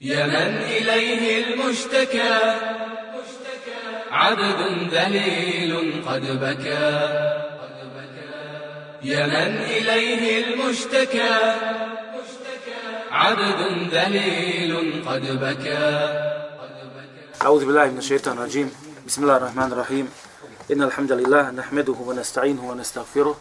[0.00, 2.54] يا من إليه المشتكى.
[4.10, 4.60] عبد
[4.94, 6.90] ذليل قد بكى.
[9.02, 11.54] يا من إليه المشتكى.
[13.10, 15.86] عبد ذليل قد بكى.
[17.42, 18.70] أعوذ بالله من الشيطان الرجيم.
[19.06, 20.10] بسم الله الرحمن الرحيم.
[20.72, 23.40] إن الحمد لله نحمده ونستعينه ونستغفره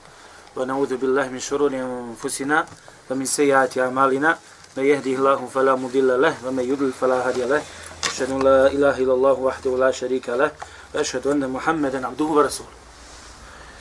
[0.56, 2.66] ونعوذ بالله من شرور أنفسنا
[3.10, 4.38] ومن سيئات أعمالنا.
[4.78, 7.62] من يهده الله فلا مضل له ومن يضلل فلا هادي له.
[8.06, 10.52] أشهد أن لا إله إلا الله وحده لا شريك له
[10.94, 12.74] وأشهد أن محمدا عبده ورسوله.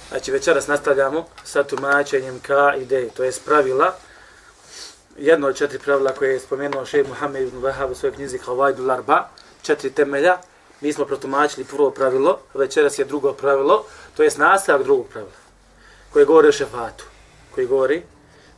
[0.09, 3.95] Znači večeras nastavljamo sa tumačenjem ka ideje, to je pravila,
[5.18, 8.84] jedno od četiri pravila koje je spomenuo šejh Muhammed ibn Wahab u svojoj knjizi Havajdu
[8.84, 9.28] Larba,
[9.62, 10.38] četiri temelja,
[10.80, 13.84] mi smo protumačili prvo pravilo, večeras je drugo pravilo,
[14.16, 15.32] to je nastavak drugog pravila,
[16.12, 17.04] koje govori o šefatu,
[17.54, 18.02] koji govori,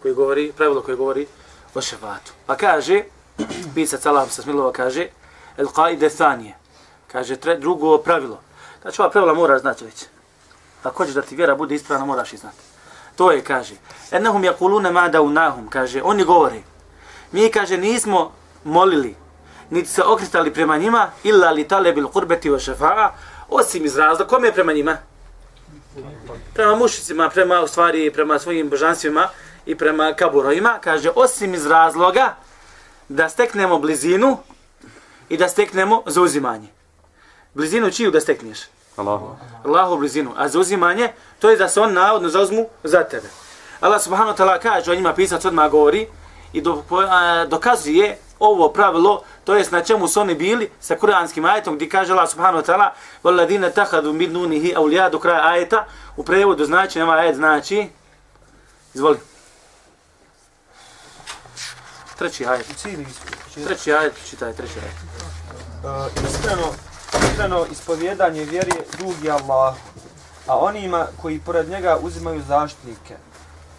[0.03, 1.27] koji govori, pravilo koje govori
[1.75, 2.33] o šefatu.
[2.47, 3.03] Pa kaže,
[3.75, 5.09] pisac Allah sa smilova kaže,
[5.57, 6.55] el qaide thanije,
[7.13, 8.41] kaže tre, drugo pravilo.
[8.83, 10.05] Znači ova pravila mora znati već.
[10.83, 12.57] Ako hoćeš da ti vjera bude ispravna, moraš i znati.
[13.17, 13.75] To je, kaže,
[14.11, 16.63] ennahum yakuluna ma daunahum, kaže, oni govore.
[17.33, 18.33] Mi, kaže, nismo
[18.65, 19.17] molili,
[19.71, 23.11] niti se okretali prema njima, illa li talebil kurbeti wa šefa'a,
[23.49, 24.97] osim iz razloga, kome je prema njima?
[26.55, 29.29] Prema mušicima, prema, u stvari, prema svojim božanstvima
[29.68, 32.36] i prema kaburovima, kaže, osim iz razloga
[33.10, 34.38] da steknemo blizinu
[35.30, 36.68] i da steknemo zauzimanje.
[37.54, 38.60] Blizinu čiju da stekneš?
[38.98, 39.36] Allahu.
[39.66, 40.34] Allahu blizinu.
[40.38, 43.28] A zauzimanje, to je da se on navodno zauzmu za tebe.
[43.80, 46.08] Allah subhanahu wa ta'ala kaže, o njima pisac odmah govori
[46.54, 51.46] i do, a, dokazuje ovo pravilo, to jest na čemu su oni bili sa kuranskim
[51.46, 52.90] ajetom gdje kaže Allah subhanahu wa ta'ala
[53.24, 55.86] وَالَّذِينَ تَحَدُوا مِدْ نُونِهِ أَوْلِيَا do kraja ajeta,
[56.18, 57.88] u prevodu znači, nema ajet znači,
[58.94, 59.18] izvoli.
[62.19, 62.67] Treći ajet.
[63.67, 64.95] Treći ajet, čitaj, treći ajet.
[65.85, 66.73] Uh, iskreno,
[67.31, 69.75] iskreno ispovjedanje vjeri dug je Allah,
[70.47, 73.17] a onima koji pored njega uzimaju zaštitnike.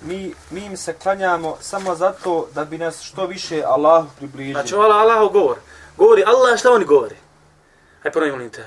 [0.02, 4.54] Mi, mi im se klanjamo samo zato da bi nas što više Allahu približili.
[4.54, 5.58] Znači, ovo Allah govor.
[5.98, 7.16] Govori Allah, šta oni govori?
[8.04, 8.66] Hajde, prvo molim te.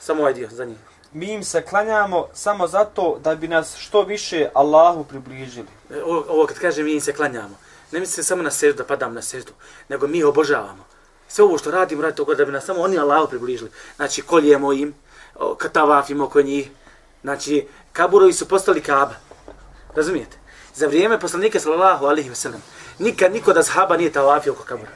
[0.00, 0.78] Samo ovaj dio, za njih.
[1.12, 5.66] Mi im se klanjamo samo zato da bi nas što više Allahu približili.
[5.90, 7.56] E, Ovo, ovo kad kaže mi im se klanjamo,
[7.92, 9.52] ne mislim se samo na seždu, da padam na seždu,
[9.88, 10.84] nego mi obožavamo.
[11.28, 13.70] Sve ovo što radimo, radi toga da bi nas samo oni Allahu približili.
[13.96, 14.94] Znači, koljemo im,
[15.58, 16.70] katavafimo oko njih.
[17.22, 19.14] Znači, kaburovi su postali kaba.
[19.94, 20.36] Razumijete?
[20.74, 22.62] Za vrijeme poslanika sallallahu alaihi wa sallam,
[22.98, 24.90] nikad niko da sahaba nije tavafio oko kabura.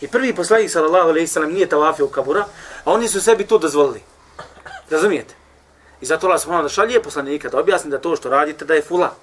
[0.00, 2.46] I prvi poslanik sallallahu alaihi wa sallam nije tavafio oko kabura,
[2.84, 4.02] a oni su sebi to dozvolili.
[4.90, 5.34] Razumijete?
[6.00, 8.82] I zato Allah subhanahu da šalje poslanika da objasni da to što radite da je
[8.82, 9.14] fula.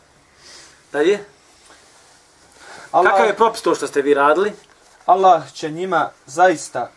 [0.92, 1.20] Dalje?
[2.94, 4.54] Allah, Kakav je propis to što ste vi radili?
[5.06, 6.92] Allah će njima zaista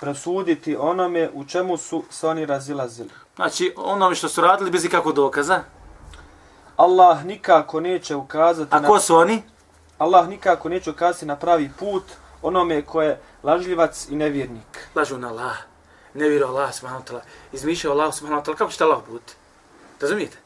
[0.00, 3.10] prosuditi onome u čemu su se oni razilazili.
[3.36, 5.60] Znači, onome što su radili bez ikakvog dokaza.
[6.76, 8.88] Allah nikako neće ukazati A na...
[8.88, 9.42] ko su oni?
[9.98, 12.02] Allah nikako neće ukazati na pravi put
[12.42, 14.88] onome ko je lažljivac i nevjernik.
[14.94, 15.56] Lažu na Allah.
[16.14, 17.20] Ne vjeruju Allah subhanahu wa ta'ala.
[17.52, 18.56] Izmišljaju Allah subhanahu wa ta'ala.
[18.56, 19.34] Kako će Allah puti?
[20.00, 20.36] Razumijete?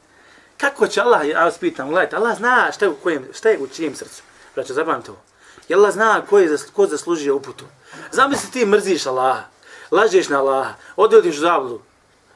[0.57, 3.59] Kako će Allah, ja vas pitam, gledajte, Allah zna šta je u, kojem, šta je
[3.59, 4.23] u čijem srcu.
[4.55, 5.21] Braćo, zapamite ovo.
[5.69, 7.65] I Allah zna ko, je, ko zaslužio uputu.
[8.13, 9.43] Zamisli ti mrziš Allaha,
[9.91, 11.81] lažeš na Allaha, odvodiš u zabludu.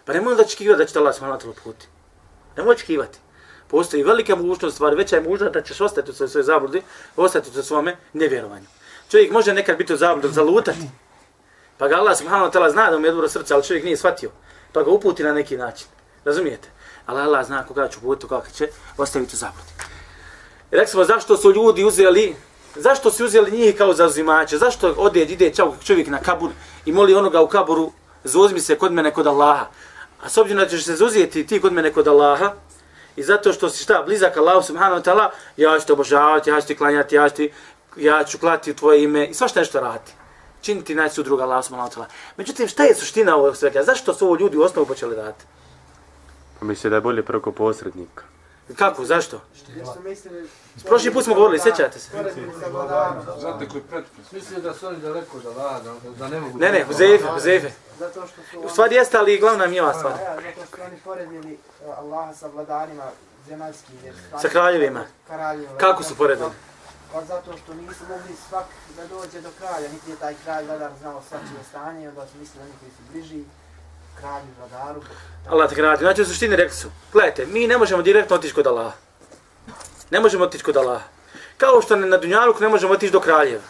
[0.04, 1.86] Pa nemoj da će da će te Allah subhanahu wa puti.
[2.56, 3.18] Nemoj očekivati.
[3.68, 6.82] Postoji velika mogućnost, stvar veća je mogućnost da ćeš ostati u svojoj svojoj zabludi,
[7.16, 8.66] ostati u svome nevjerovanju.
[9.10, 10.88] Čovjek može nekad biti u zabludu, zalutati.
[11.78, 13.96] Pa ga Allah subhanahu wa ta'ala zna da mu je dobro srce, ali čovjek nije
[13.96, 14.30] shvatio.
[14.72, 15.86] Pa ga uputi na neki način.
[16.24, 16.68] Razumijete?
[17.06, 19.93] Ali Allah zna koga će uputiti, koga će ostaviti u zabludi.
[20.74, 22.36] Rekli smo zašto su ljudi uzeli,
[22.76, 26.50] zašto su uzeli njih kao zauzimače, zašto ode, ide čao čovjek na kabur
[26.84, 27.92] i moli onoga u kaburu,
[28.24, 29.66] zauzmi se kod mene kod Allaha.
[30.22, 32.52] A s obzirom da ćeš se zauzijeti ti kod mene kod Allaha,
[33.16, 36.60] i zato što si šta, blizak Allahu subhanahu wa ta'ala, ja ću te obožavati, ja
[36.60, 37.52] ću ti klanjati, ja ću, ti,
[37.96, 40.12] ja ću klati u tvoje ime i svašta nešto raditi.
[40.62, 42.06] Činiti naći druga Allahu subhanahu wa ta'ala.
[42.36, 43.82] Međutim, šta je suština ovog svega?
[43.82, 45.44] Zašto su ovo ljudi u osnovu počeli raditi?
[46.60, 48.33] Pa misle da je bolje preko posrednika.
[48.76, 49.04] Kako?
[49.04, 49.40] Zašto?
[50.84, 52.10] Prošli put smo govorili, sjećate se?
[53.40, 54.32] Znate koji pretpis?
[54.32, 56.58] Mislim da su oni daleko da lada, da ne mogu...
[56.58, 57.70] Ne, ne, Huzefe, Huzefe.
[57.98, 60.12] Zato što su U stvari jeste, ali glavna mi je ova stvar.
[60.12, 63.04] Zato što oni poredili uh, Allaha sa vladarima
[63.48, 65.04] zemaljskih jer Sa kraljevima.
[65.26, 65.78] Kraljevima.
[65.78, 66.50] Kako su poredili?
[67.12, 70.90] Pa zato što nisu mogli svak da dođe do kralja, niti je taj kralj vladar
[71.00, 73.44] znao svačije stanje, onda su mislili koji su bliži
[74.20, 75.02] kralju, vladaru.
[75.50, 76.04] Allah te gradi.
[76.04, 78.92] Znači, u suštini rekli su, gledajte, mi ne možemo direktno otići kod Allaha.
[80.10, 81.04] Ne možemo otići kod Allaha.
[81.56, 83.62] Kao što na Dunjaluk ne možemo otići do kraljeva.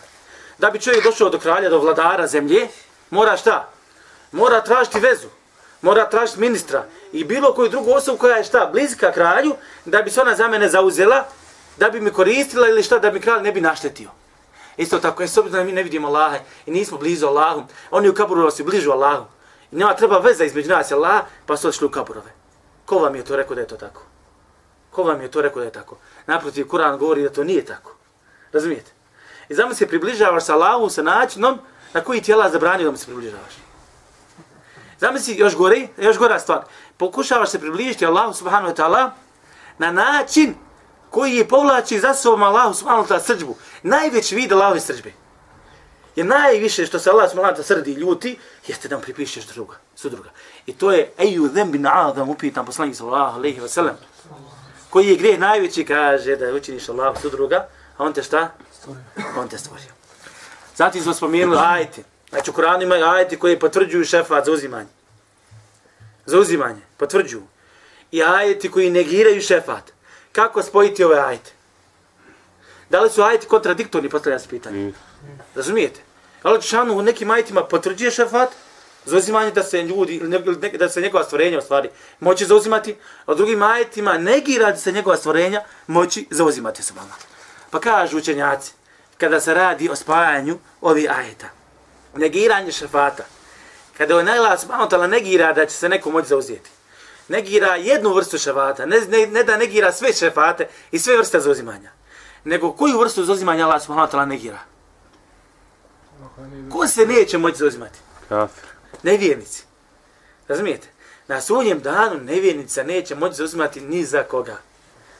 [0.58, 2.68] da bi čovjek došao do kralja, do vladara zemlje,
[3.10, 3.68] mora šta?
[4.32, 5.28] Mora tražiti vezu.
[5.82, 8.70] Mora tražiti ministra i bilo koju drugu osobu koja je šta?
[8.72, 9.54] Blizka kralju,
[9.84, 11.24] da bi se ona za mene zauzela,
[11.76, 14.08] da bi mi koristila ili šta, da bi kralj ne bi naštetio.
[14.76, 18.08] Isto tako, je s obzirom da mi ne vidimo Allaha i nismo blizu Allahu, oni
[18.08, 19.24] u kaburu su bližu Allahu.
[19.74, 22.30] Nema treba veza između nas i Allaha, pa su odšli u kaburove.
[22.84, 24.02] Ko vam je to rekao da je to tako?
[24.90, 25.96] Ko vam je to rekao da je tako?
[26.26, 27.96] Naprotiv, Kur'an govori da to nije tako.
[28.52, 28.90] Razumijete?
[29.48, 31.58] I zamisli se približavaš sa Allahom sa načinom
[31.92, 33.54] na koji ti Allah zabranio da mu se približavaš.
[35.00, 36.64] Zamisli još gori, još gora stvar.
[36.96, 39.10] Pokušavaš se približiti Allahu subhanahu wa ta'ala
[39.78, 40.54] na način
[41.10, 43.56] koji je povlači za sobom Allahu subhanahu wa ta'ala srđbu.
[43.82, 45.23] Najveći vid Allahove srđbe.
[46.16, 50.30] Je najviše što se Allah ta'ala srdi i ljuti, jeste da mu pripišeš druga, sudruga.
[50.66, 53.96] I to je eju zembi na'adam upitan poslanik sallallahu alaihi wa sallam.
[54.90, 58.50] Koji je grijeh najveći, kaže da učiniš Allahu sudruga, a on te šta?
[59.38, 59.90] On te stvorio.
[60.76, 62.04] Zatim smo spomenuli ajeti.
[62.30, 64.88] Znači u Koranu imaju ajeti koji potvrđuju šefat za uzimanje.
[66.26, 67.42] Za uzimanje, potvrđuju.
[68.10, 69.92] I ajeti koji negiraju šefat.
[70.32, 71.52] Kako spojiti ove ajete?
[72.94, 74.92] Da li su ajeti kontradiktorni, postavlja se pitanje.
[75.54, 76.00] Razumijete?
[76.42, 78.48] Ali Čanu u nekim ajetima potvrđuje šefat,
[79.04, 80.20] za uzimanje da se ljudi,
[80.78, 81.88] da se njegova stvorenja u stvari
[82.20, 82.96] moći zauzimati,
[83.26, 87.14] a u drugim ajetima negira da se njegova stvorenja moći zauzimati se vama.
[87.70, 88.72] Pa kažu učenjaci,
[89.18, 91.48] kada se radi o spajanju ovih ajeta,
[92.16, 93.24] negiranje šefata,
[93.98, 96.70] kada je najla subhanahu negira da će se neko moći zauzeti,
[97.28, 101.90] negira jednu vrstu šefata, ne, ne, ne da negira sve šefate i sve vrste zauzimanja,
[102.44, 104.58] nego koju vrstu zauzimanja Allah subhanahu ta'ala negira?
[106.72, 107.98] Ko se neće moći zauzimati?
[108.28, 108.64] Kafir.
[109.02, 109.64] Nevjernici.
[110.48, 110.88] Razumijete?
[111.28, 114.56] Na sudnjem danu nevjernica neće moći zauzimati ni za koga.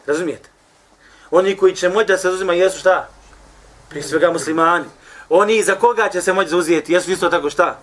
[0.07, 0.49] Razumijete?
[1.31, 3.09] Oni koji će moći da se zauzimaju jesu šta?
[3.89, 4.85] Prije svega muslimani.
[5.29, 6.93] Oni za koga će se moći zauzijeti?
[6.93, 7.79] Jesu isto tako šta?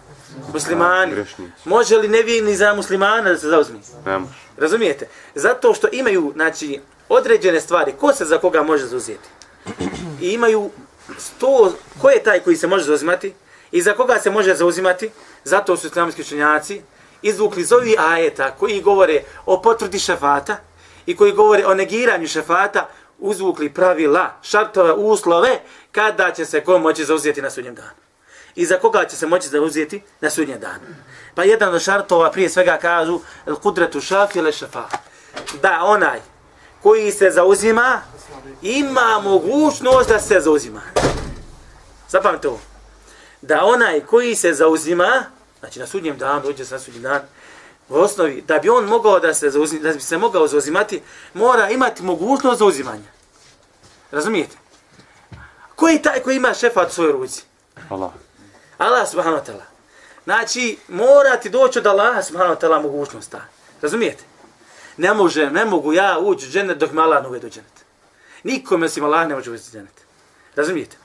[0.54, 1.26] Muslimani.
[1.66, 3.80] Može li nevjerni za muslimana da se zauzmi?
[4.06, 4.34] Ne može.
[4.58, 5.08] Razumijete?
[5.36, 7.94] Zato što imaju, znači, određene stvari.
[8.00, 9.30] Ko se za koga može zauzeti?
[10.22, 10.70] I imaju
[11.18, 13.34] sto, ko je taj koji se može zauzimati?
[13.72, 15.10] I za koga se može zauzimati?
[15.44, 16.82] Zato su islamski učenjaci
[17.22, 20.58] izvukli iz ovih ajeta koji govore o potvrdi šefata
[21.06, 25.60] i koji govore o negiranju šefata, uzvukli pravila, šartove, uslove,
[25.92, 28.02] kada će se ko moći zauzeti na sudnjem danu.
[28.56, 30.96] I za koga će se moći zauzeti na sudnjem danu.
[31.36, 33.20] Pa jedan od šartova prije svega kažu
[33.62, 34.84] kudretu šafile šefa.
[35.62, 36.31] Da onaj
[36.84, 38.02] koji se zauzima
[38.62, 40.82] ima mogućnost da se zauzima.
[42.10, 42.60] Zapamite ovo.
[43.42, 45.26] Da onaj koji se zauzima,
[45.60, 47.22] znači na sudnjem danu, dođe se na sudnjem dan,
[47.90, 51.02] u osnovi, da bi on mogao da se zauzima, da bi se mogao zauzimati,
[51.34, 53.12] mora imati mogućnost zauzimanja.
[54.12, 54.58] Razumijete?
[55.76, 57.44] Ko je taj koji ima šefat u svojoj ruci?
[57.90, 58.12] Allah.
[58.78, 59.64] Allah subhanahu wa ta'ala.
[60.24, 63.42] Znači, mora ti doći od Allaha subhanahu wa ta'ala mogućnost ta.
[63.82, 64.24] Razumijete?
[64.98, 67.86] Ne može, ne mogu ja ući u dženet dok me Allah ne uvede u dženet.
[68.44, 70.02] Nikome osim Allah ne može uvesti u dženet.
[70.56, 70.98] Razumijete?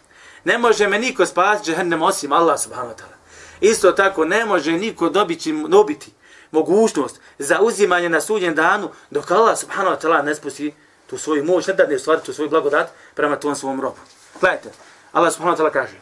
[0.44, 3.16] Ne može me niko spasiti džehennem osim Allah subhanahu wa ta'ala.
[3.60, 6.12] Isto tako, ne može niko dobiti, dobiti
[6.50, 10.74] mogućnost za uzimanje na sudnjem danu dok Allah subhanahu wa ta'ala ne spusti
[11.06, 13.96] tu svoju moć, ne da ne stvari tu svoju blagodat prema tom svom robu.
[14.40, 14.70] Gledajte,
[15.12, 15.96] Allah subhanahu wa ta'ala kaže,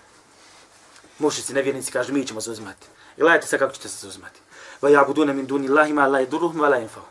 [1.19, 2.87] mušici, nevjernici, kaže, mi ćemo se uzimati.
[3.17, 4.41] I gledajte sad kako ćete se uzimati.
[4.83, 7.07] Va ja budune min duni Allahima la iduruhum wa la infahu.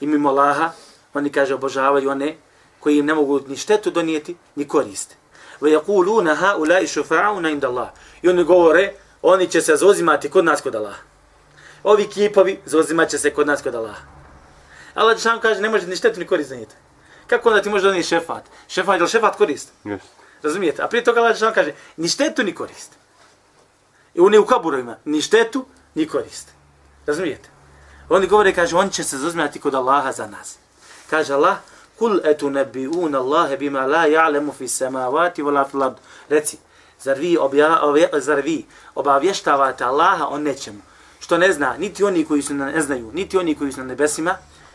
[0.00, 0.72] I mimo Allaha,
[1.14, 2.36] oni kaže, obožavaju one
[2.80, 5.16] koji im ne mogu ni štetu donijeti, ni koriste.
[5.60, 7.88] Va yakuluna ha ulai shufa'una inda Allah.
[8.22, 11.02] I oni govore, oni će se zauzimati kod nas kod Allaha.
[11.82, 14.02] Ovi kipovi zauzimat će se kod nas kod Allaha.
[14.94, 16.74] Allah Đešan kaže, ne može ni štetu ni korist donijeti.
[17.26, 18.44] Kako onda ti može donijeti šefat?
[18.68, 19.72] Šefat, je li šefat korist?
[19.84, 19.98] Yes.
[20.42, 20.82] Razumijete?
[20.82, 22.92] A prije toga Allah Đešan kaže, ni štetu ni korist.
[24.14, 26.48] I oni u kaburovima, ni štetu ni korist.
[27.06, 27.48] Razumijete?
[28.08, 30.56] Oni govore, kaže, on će se zuzmjati kod Allaha za nas.
[31.10, 31.56] Kaže Allah,
[31.98, 36.02] kul etu nebi'un Allahe bima la ja'lemu fi samavati vola la fil.
[36.28, 36.58] Reci,
[37.00, 40.80] zar vi, obja, obje, zar vi obavještavate Allaha o nečemu
[41.20, 43.86] što ne zna niti oni koji su na, ne znaju, niti oni koji su na
[43.86, 44.34] nebesima,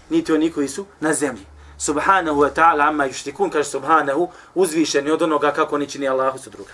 [0.09, 1.45] niti oni koji su na zemlji.
[1.77, 6.49] Subhanahu wa ta'ala amma yushtikun, kaže subhanahu, uzvišeni od onoga kako oni čini Allahu su
[6.49, 6.71] druga.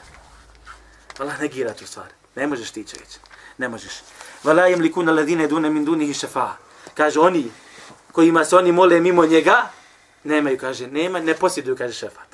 [1.19, 2.05] Allah negira tu stvar.
[2.35, 3.09] Ne možeš ti čovječ.
[3.57, 3.93] Ne možeš.
[4.43, 6.13] وَلَا يَمْلِكُونَ الَّذِينَ دُونَ مِنْ min dunihi.
[6.93, 7.51] Kaže oni
[8.11, 9.69] kojima se oni mole mimo njega,
[10.23, 12.29] nemaju, kaže, nema, ne posjeduju, kaže šefat.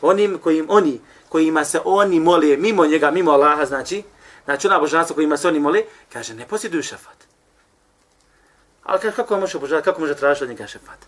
[0.00, 4.02] Onim kojim, oni kojima se oni mole mimo njega, mimo Allaha, znači,
[4.44, 7.18] znači ona božanstva kojima se oni mole, kaže, ne posjeduju šefat.
[8.84, 10.98] Ali kako može obožavati, kako može tražiti od njega šefat?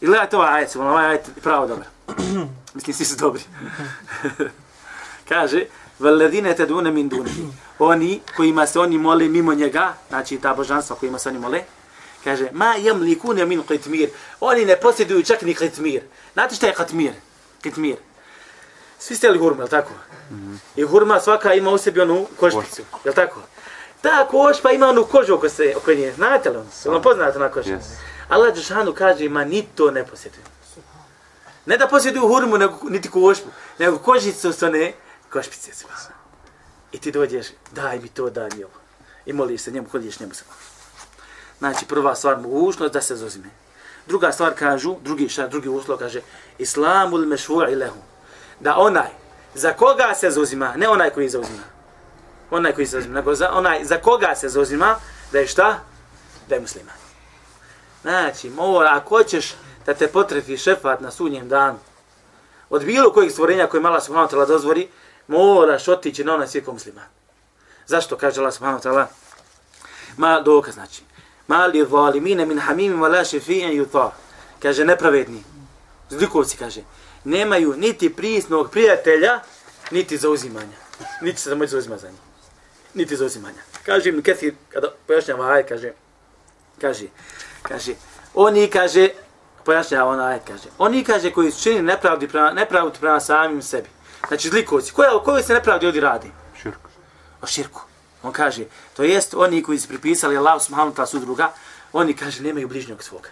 [0.00, 1.86] I gledajte ovaj ajet, ovaj ajet je pravo dobar.
[2.74, 3.42] Mislim, svi su dobri.
[5.28, 5.64] kaže,
[5.98, 7.46] veledine te dune min dunihi.
[7.78, 11.62] Oni kojima se oni mole mimo njega, znači ta božanstva kojima se oni mole,
[12.24, 14.08] kaže, ma jem li kune min qitmir.
[14.40, 16.00] Oni ne posjeduju čak ni qitmir.
[16.32, 17.12] Znate šta je qitmir?
[17.62, 17.96] Qitmir.
[18.98, 19.92] Svi ste li hurma, je tako?
[20.76, 23.40] I hurma svaka ima u sebi onu košpicu, je tako?
[24.00, 26.12] Ta košpa ima onu kožu oko, se, oko nje.
[26.12, 26.70] Znate li ono?
[26.70, 27.76] Se ono poznate na košpicu?
[27.76, 27.98] Yes.
[28.28, 30.42] Allah Đešanu kaže, ma ni to ne posjeduju.
[31.66, 34.92] Ne da posjeduju hurmu, nego, niti košpu, nego kožicu s one
[35.32, 35.74] košpice.
[35.74, 35.86] su.
[36.92, 38.74] I ti dođeš, daj mi to, daj mi ovo.
[39.26, 40.44] I moliš se njemu, hođeš njemu se.
[41.58, 43.48] Znači, prva stvar, mogućnost da se zozime.
[44.06, 46.20] Druga stvar kažu, drugi šta, drugi uslov kaže,
[46.58, 47.98] islamul mešvu'i lehu.
[48.60, 49.08] Da onaj,
[49.54, 51.62] za koga se zozima, ne onaj koji zauzima,
[52.50, 54.96] onaj koji se zauzima, nego za onaj za koga se zozima,
[55.32, 55.78] da je šta?
[56.48, 56.94] Da je musliman.
[58.02, 59.54] Znači, mora, ako hoćeš
[59.86, 61.78] da te potrefi šefat na sudnjem danu,
[62.70, 64.88] od bilo kojeg stvorenja koje mala subhanahu wa dozvori,
[65.28, 67.04] moraš otići na onaj svijet kao musliman.
[67.86, 69.06] Zašto kaže Allah subhanahu wa ta'ala?
[70.16, 71.02] Ma dokaz znači.
[71.46, 74.10] Ma li zalimine min hamimim wa la šefi'in yuta.
[74.62, 75.42] Kaže nepravedni.
[76.10, 76.80] Zlikovci kaže.
[77.24, 79.40] Nemaju niti prisnog prijatelja,
[79.90, 80.76] niti zauzimanja.
[81.22, 82.20] Niti se da moći zauzima za njih.
[82.94, 83.62] Niti zauzimanja.
[83.86, 85.92] Kaže Ibn Kathir, kada pojašnjava aj, kaže,
[86.80, 87.06] kaže,
[87.62, 87.94] kaže,
[88.34, 89.08] oni kaže,
[89.64, 93.88] pojašnjava ona aj, kaže, oni kaže koji su čini nepravdi prema, nepravdu prema samim sebi.
[94.28, 96.30] Znači zlikovci, koja, koju se nepravdi ovdje radi?
[96.62, 96.78] Širk.
[97.42, 97.80] o širku.
[98.22, 98.64] On kaže,
[98.96, 101.52] to jest oni koji su pripisali Allah subhanahu ta'ala sudruga,
[101.92, 103.28] oni kaže nemaju bližnjog svoga.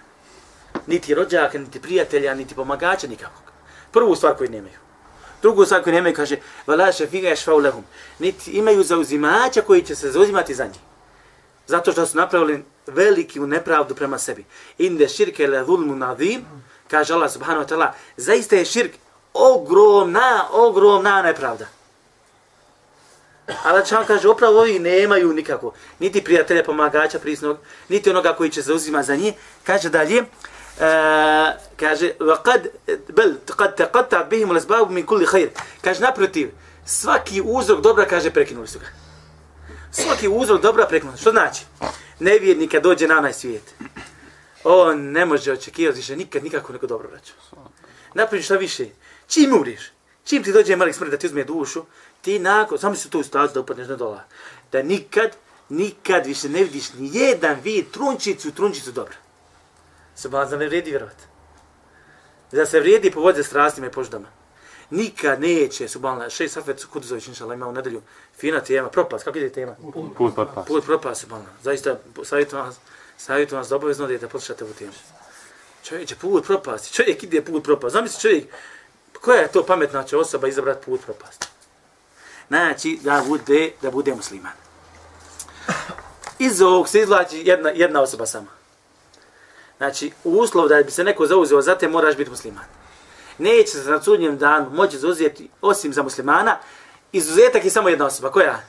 [0.87, 3.53] Niti rođaka, niti prijatelja, niti pomagača, nikakvog.
[3.91, 4.79] Prvu stvar koju nemaju.
[5.43, 6.37] Drugu stvar koju nemaju kaže,
[6.67, 7.85] vala šefiga ješfau lehum.
[8.19, 10.81] Niti imaju zauzimača koji će se zauzimati za njih.
[11.67, 14.45] Zato što su napravili veliki nepravdu prema sebi.
[14.79, 16.45] Inde širke le zulmu nadim,
[16.89, 18.93] kaže Allah subhanahu wa ta'ala, zaista je širk
[19.36, 21.66] ogromna, ogromna nepravda.
[23.64, 27.58] Ali Čan kaže, upravo ovi nemaju nikako, niti prijatelja pomagača prisnog,
[27.90, 29.34] niti onoga koji će zauzima za njih.
[29.64, 30.28] Kaže dalje, uh,
[31.78, 32.68] kaže, وَقَدْ
[33.10, 35.50] بَلْ قَدْ تَقَطَّعْ بِهِمُ الْأَسْبَابُ مِنْ كُلِّ خَيْرِ
[35.82, 36.52] Kaže, naprotiv,
[36.86, 38.86] svaki uzrok dobra, kaže, prekinuli su ga.
[39.92, 41.18] Svaki uzrok dobra prekinuli.
[41.18, 41.62] Što znači?
[42.20, 43.74] Nevjernik kad dođe na onaj svijet,
[44.64, 47.34] on ne može očekivati više nikad nikako neko dobro vraća.
[48.14, 48.86] Napravi šta više,
[49.29, 49.93] Čim umriš,
[50.25, 51.85] čim ti dođe malik smrt da ti uzme dušu,
[52.23, 54.25] ti nakon, samo se tu stazu da upadneš na dola,
[54.73, 55.37] da nikad,
[55.69, 59.15] nikad više ne vidiš ni jedan vid trunčicu, trunčicu dobra.
[60.15, 61.17] Se baza ne vredi vjerovat.
[62.53, 64.29] Da se vrijedi po vodze strastima i poždama.
[64.91, 68.03] Nikad neće, subhanallah, šest safet su Kuduzović, inšala, ima u nedelju,
[68.39, 69.75] fina tema, propast, kako ide tema?
[70.19, 70.67] Put potpas.
[70.67, 71.53] Put propast, subhanallah.
[71.63, 72.77] Zaista, savjetujem vas,
[73.17, 74.93] savjetujem vas da obavezno da poslušate ovu temu.
[75.85, 77.93] Čovječe, put propasti, čovjek ide put propasti.
[77.93, 78.45] Zamisli čovjek,
[79.27, 81.47] koja je to pametna će osoba izabrati put propasti?
[82.49, 84.53] Znači, da bude, da bude musliman.
[86.39, 88.51] Iz ovog se izvlači jedna, jedna osoba sama.
[89.77, 92.65] Znači, uslov da bi se neko zauzeo za te, moraš biti musliman.
[93.39, 96.59] Neće se na sudnjem danu moći zauzeti osim za muslimana,
[97.13, 98.31] izuzetak je samo jedna osoba.
[98.31, 98.61] Koja?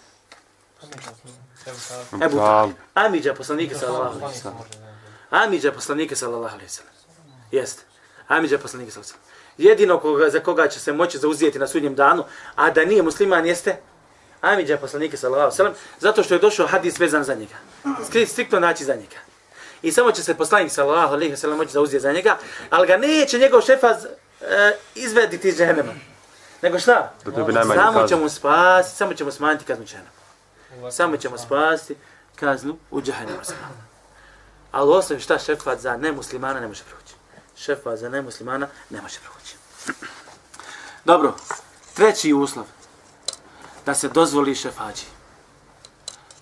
[2.26, 2.76] Ebu Talib.
[2.94, 4.58] Amidža poslanika sallallahu alaihi sallam.
[5.30, 6.94] Amidža poslanika sallallahu alaihi sallam.
[7.52, 7.84] Jeste.
[8.28, 9.27] Amidža poslanika sallallahu alaihi sallam.
[9.58, 12.24] Jedino koga, za koga će se moći zauzeti na sudnjem danu,
[12.56, 13.78] a da nije musliman, jeste
[14.42, 17.56] Amidža poslanika sallallahu alaihi sallam, zato što je došao hadis vezan za njega.
[18.08, 19.18] Skrit, striktno naći za njega.
[19.82, 22.38] I samo će se poslanik sallallahu alaihi sallam moći zauzeti za njega,
[22.70, 25.94] ali ga neće njegov šefaz e, izvediti iz džehennema.
[26.62, 27.14] Nego šta?
[27.76, 30.12] Samo ćemo spasiti, samo ćemo smanjiti kaznu džehennema.
[30.92, 31.96] Samo ćemo spasiti
[32.36, 33.40] kaznu u džehennemu.
[34.72, 37.17] Ali osim šta šefat za nemuslimana ne može proći.
[37.58, 39.56] Šefat za nemuslimana ne može proći.
[41.06, 41.36] Dobro,
[41.94, 42.66] treći uslov.
[43.86, 45.06] Da se dozvoli šefađi.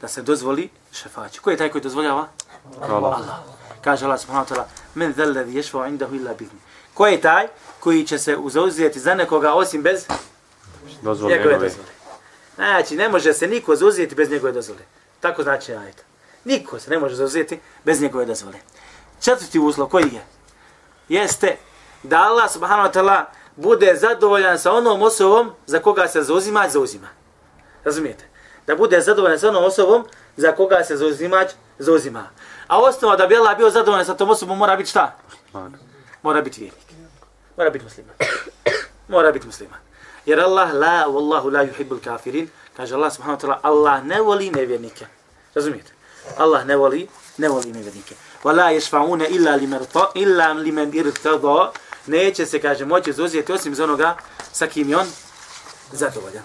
[0.01, 1.39] Da se dozvoli šefađi.
[1.39, 2.27] Ko je taj koji dozvoljava?
[2.81, 3.03] Allah.
[3.03, 3.39] Allah.
[3.81, 6.59] Kaže Allah subhanahu wa ta'ala, men zelle vi ješfa indahu illa bizni.
[6.93, 7.47] Ko je taj
[7.79, 10.05] koji će se zauzeti za nekoga osim bez
[11.01, 11.89] Dozvoli njegove dozvole?
[12.55, 14.81] Znači, ne može se niko zauzeti bez njegove dozvole.
[15.19, 16.03] Tako znači ajet.
[16.45, 18.57] Niko se ne može zauzeti bez njegove dozvole.
[19.21, 20.34] Četvrti uslov koji je?
[21.09, 21.57] Jeste
[22.03, 27.07] da Allah subhanahu wa ta'ala bude zadovoljan sa onom osobom za koga se zauzima, zauzima.
[27.83, 28.25] Razumijete?
[28.67, 30.05] Da bude zadovoljan sa onom osobom
[30.37, 32.29] za koga se zauzimač, zauzima.
[32.67, 35.15] A osnova da bi Allah bio zadovoljan sa tom osobom mora biti šta?
[36.21, 36.85] Mora biti vjernik.
[37.57, 38.15] Mora biti musliman.
[39.07, 39.79] Mora biti musliman.
[40.25, 44.49] Jer Allah la, wallahu la yuhibbul kafirin, kaže Allah subhanahu wa ta'ala, Allah ne voli
[44.49, 45.05] nevjernike.
[45.55, 45.91] Razumijete?
[46.37, 48.15] Allah ne voli, ne voli nevjernike.
[48.43, 49.81] Wala yashfa'una illa liman
[50.15, 51.71] illa liman irtada.
[52.07, 54.17] Neće se, kaže, moći zauzeti osim za onoga
[54.51, 55.07] sa kim je on
[55.91, 56.43] zadovoljan.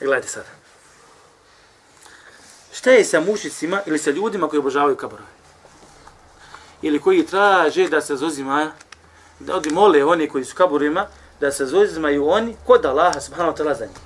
[0.00, 0.48] Gledajte sada.
[2.72, 5.28] Šta je sa mušicima ili sa ljudima koji obožavaju kaborove?
[6.82, 8.72] Ili koji traže da se zozima,
[9.38, 11.06] da odi mole oni koji su kaburima,
[11.40, 13.96] da se zozimaju oni kod Allaha subhanahu wa ta'ala za njih.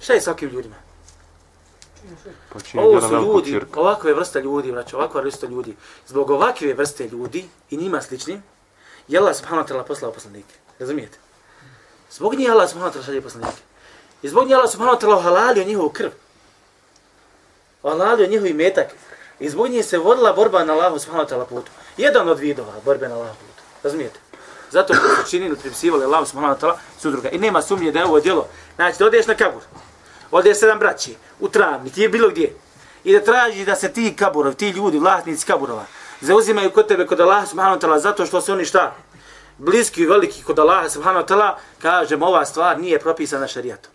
[0.00, 0.76] Šta je sa ovakvim ljudima?
[2.52, 5.76] Počinje Ovo su ljudi, ovakve vrste ljudi, braćo, ovakva vrsta ljudi.
[6.06, 8.40] Zbog ovakve vrste ljudi i njima slični,
[9.08, 10.54] je Allah subhanahu wa ta'ala poslao poslanike.
[10.78, 11.18] Razumijete?
[12.10, 13.62] Zbog njih Allah subhanahu wa ta'ala šalje poslanike.
[14.22, 16.10] I zbog njih Allah subhanahu wa ta'ala halalio njihovu krv.
[17.82, 18.86] Halalio njihov metak.
[19.40, 21.70] I zbog njih se vodila borba na Allahu subhanahu wa ta'ala putu.
[21.96, 23.62] Jedan od vidova borbe na Allahu putu.
[23.82, 24.20] Razumijete?
[24.70, 27.28] Zato što su činili, pripisivali Allahu subhanahu wa ta'ala sudruga.
[27.28, 28.48] I nema sumnje da je ovo djelo.
[28.76, 29.62] Znači, da odeš na kabur,
[30.30, 32.54] ode sedam braći, u travni, ti je bilo gdje.
[33.04, 35.84] I da traži da se ti kaburov, ti ljudi, vlasnici kaburova,
[36.20, 38.94] zauzimaju kod tebe, kod Allaha subhanahu wa ta'ala, zato što su oni šta?
[39.58, 43.92] Bliski i veliki kod Allaha subhanahu wa ta'ala, kažem, ova stvar nije propisana šarijatom.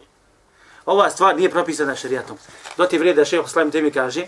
[0.86, 2.38] Ova stvar nije propisana šarijatom.
[2.78, 4.28] Do ti vrijede da šeho Slavim temi kaže,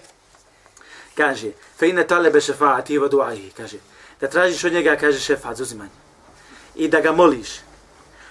[1.15, 3.77] kaže, fe ine talebe šefaati wa duahi, kaže,
[4.21, 5.91] da tražiš od njega, kaže šefat, zauzimanje.
[6.75, 7.49] I da ga moliš.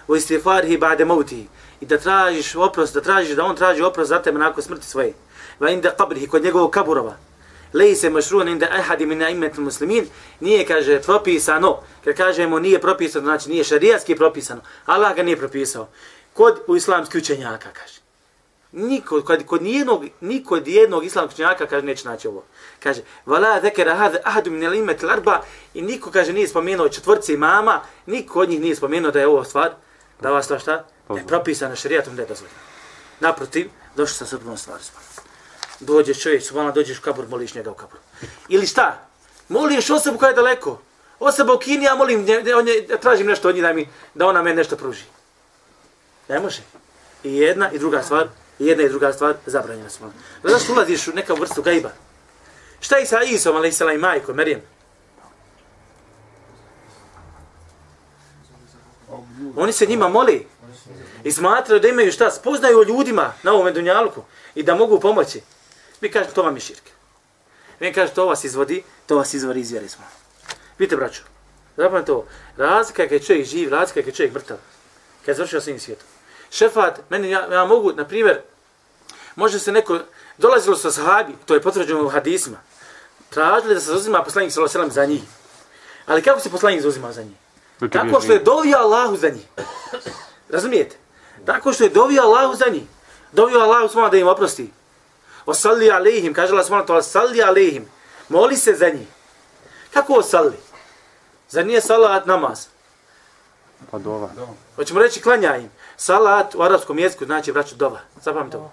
[0.09, 1.49] U istighfarihi ba'de mauti
[1.81, 5.15] i da tražiš oprost, da tražiš da on traži oprost za tebe nakon smrti svoje.
[5.61, 7.17] Va inda qabrihi kod njegovog kaburova.
[7.73, 10.07] Lejse mašruan inda ahadi min aimetul muslimin,
[10.41, 11.79] nije, kaže, propisano.
[12.05, 14.61] Kad kažemo nije propisano, znači nije šarijatski propisano.
[14.87, 15.89] Allah ga nije propisao.
[16.33, 18.01] Kod u islamski učenjaka, kaže.
[18.73, 22.45] Niko, kod, kod nijednog, niko od jednog islamskog učenjaka, kaže, neće naći ovo.
[22.83, 25.43] Kaže, vala zekera hada ahadu min aimetul larba,
[25.75, 29.45] i niko, kaže, nije spomenuo četvrci imama, niko od njih nije spomenuo da je ovo
[29.45, 29.71] stvar,
[30.21, 30.85] da ova stvar šta?
[31.09, 32.59] Da je propisano šarijatom da je dozvoljeno.
[33.21, 34.83] Naprotiv, došli sa srpnom stvari.
[35.81, 37.99] Dođe čovjek, subhana, dođeš u kabur, moliš njega u kabur.
[38.49, 39.07] Ili šta?
[39.49, 40.81] Moliš osobu koja je daleko.
[41.19, 44.27] Osoba u Kini, ja molim, nje, nje, ja tražim nešto od njih da, mi, da
[44.27, 45.05] ona meni nešto pruži.
[46.29, 46.63] Ne može.
[47.25, 50.13] I jedna i druga stvar, i jedna i druga stvar zabranjena su.
[50.43, 51.91] Zašto ulaziš u neka vrstu gajba?
[52.81, 54.61] Šta je sa Isom, ali i majkom, Merijem?
[59.57, 60.47] Oni se njima moli.
[61.25, 64.23] I smatraju da imaju šta, spoznaju o ljudima na ovom dunjalku
[64.55, 65.41] i da mogu pomoći.
[66.01, 66.93] Mi kažemo, to vam je širke.
[67.81, 70.05] Mi kažemo, to vas izvodi, to vas izvodi iz vjeri smo.
[70.79, 71.23] Vidite, braćo,
[71.77, 72.25] zapamljate ovo,
[72.57, 74.57] razlika je kad je čovjek živ, razlika je kad je čovjek mrtav.
[75.21, 76.07] Kad je završio svim svijetom.
[76.51, 78.41] Šefat, meni, ja, ja mogu, na primjer,
[79.35, 79.99] može se neko,
[80.39, 82.57] dolazilo sa sahabi, to je potvrđeno u hadisima,
[83.31, 84.91] tražili da se zauzima poslanik s.a.v.
[84.91, 85.23] za njih.
[86.07, 87.37] Ali kako se poslanik zauzima za njih?
[87.93, 89.47] Tako što je dovio Allahu za njih.
[90.49, 90.97] Razumijete?
[91.45, 92.83] Tako što je dovio Allahu za njih.
[93.33, 94.73] Dovio Allahu smala da im oprosti.
[95.47, 97.89] Osalli alejhim, kaže Allah smala to, osalli alejhim.
[98.29, 99.09] Moli se za njih.
[99.93, 100.57] Kako osalli?
[101.49, 102.67] Za nije salat namaz?
[103.91, 104.31] Pa dova.
[104.77, 105.71] Hoćemo reći klanja im.
[105.97, 108.01] Salat u arapskom jeziku znači vraću dova.
[108.23, 108.73] Zapamite ovo.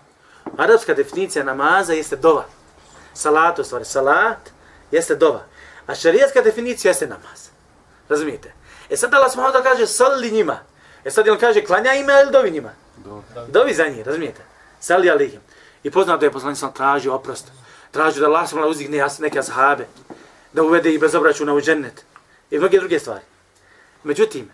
[0.57, 2.45] Arapska definicija namaza jeste dova.
[3.13, 3.86] Salat u stvari.
[3.86, 4.49] Salat
[4.91, 5.43] jeste dova.
[5.88, 7.47] A šarijatska definicija jeste namaz.
[8.09, 8.53] Razumijete?
[8.89, 10.59] E sad Allah da kaže salli njima.
[11.06, 12.72] E sad on kaže klanja ima ili dovi njima?
[12.98, 13.22] Dova.
[13.48, 14.42] Dovi za njih, razumijete?
[14.80, 15.39] Sali alihim.
[15.84, 17.52] I poznato je poslanik sam tražio oprost.
[17.92, 19.88] Tražio da Allah sam uzdigne jas- neke ashabe.
[20.54, 22.06] Da uvede i bez obračuna u džennet.
[22.52, 23.22] I mnoge druge stvari.
[24.04, 24.50] Međutim,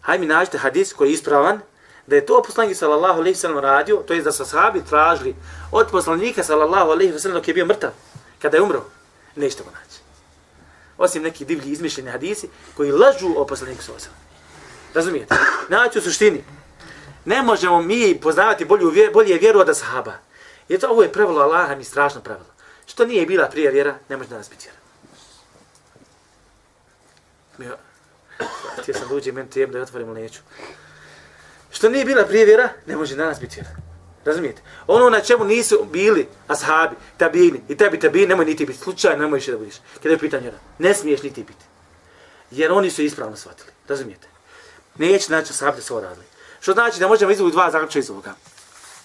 [0.00, 1.60] haj mi nađite hadis koji je ispravan,
[2.06, 5.34] da je to poslanik sallallahu alaihi sallam radio, to je da su ashabi tražili
[5.72, 7.90] od poslanika sallallahu alaihi sallam dok je bio mrtav,
[8.42, 8.84] kada je umro,
[9.36, 10.00] nećete go naći.
[10.98, 14.31] Osim neki divlji izmišljeni hadisi koji lažu o poslaniku sallallahu alaihi sallam.
[14.94, 15.34] Razumijete?
[15.68, 16.44] Znači u suštini,
[17.24, 20.12] ne možemo mi poznavati bolju bolje vjeru od ashaba.
[20.68, 22.48] Jer to ovo je pravilo Allaha mi strašno pravilo.
[22.86, 24.78] Što nije bila prije vjera, ne može danas biti vjera.
[27.58, 27.76] Ja,
[28.82, 30.40] htio sam da uđem, meni tijem da je otvorim, neću.
[31.70, 33.70] Što nije bila prije vjera, ne može danas biti vjera.
[34.24, 34.62] Razumijete?
[34.86, 38.78] Ono na čemu nisu bili ashabi, tabini i tebi tabini, nemoj niti biti.
[38.78, 39.74] Slučajno nemoj više da budiš.
[39.94, 41.64] Kada je pitanje vjera, ne smiješ niti biti.
[42.50, 43.70] Jer oni su ispravno shvatili.
[43.88, 44.31] Razumijete?
[44.98, 46.26] Neće znači ashabi da su ovo radili.
[46.60, 48.34] Što znači da možemo izvući dva zaključa iz ovoga.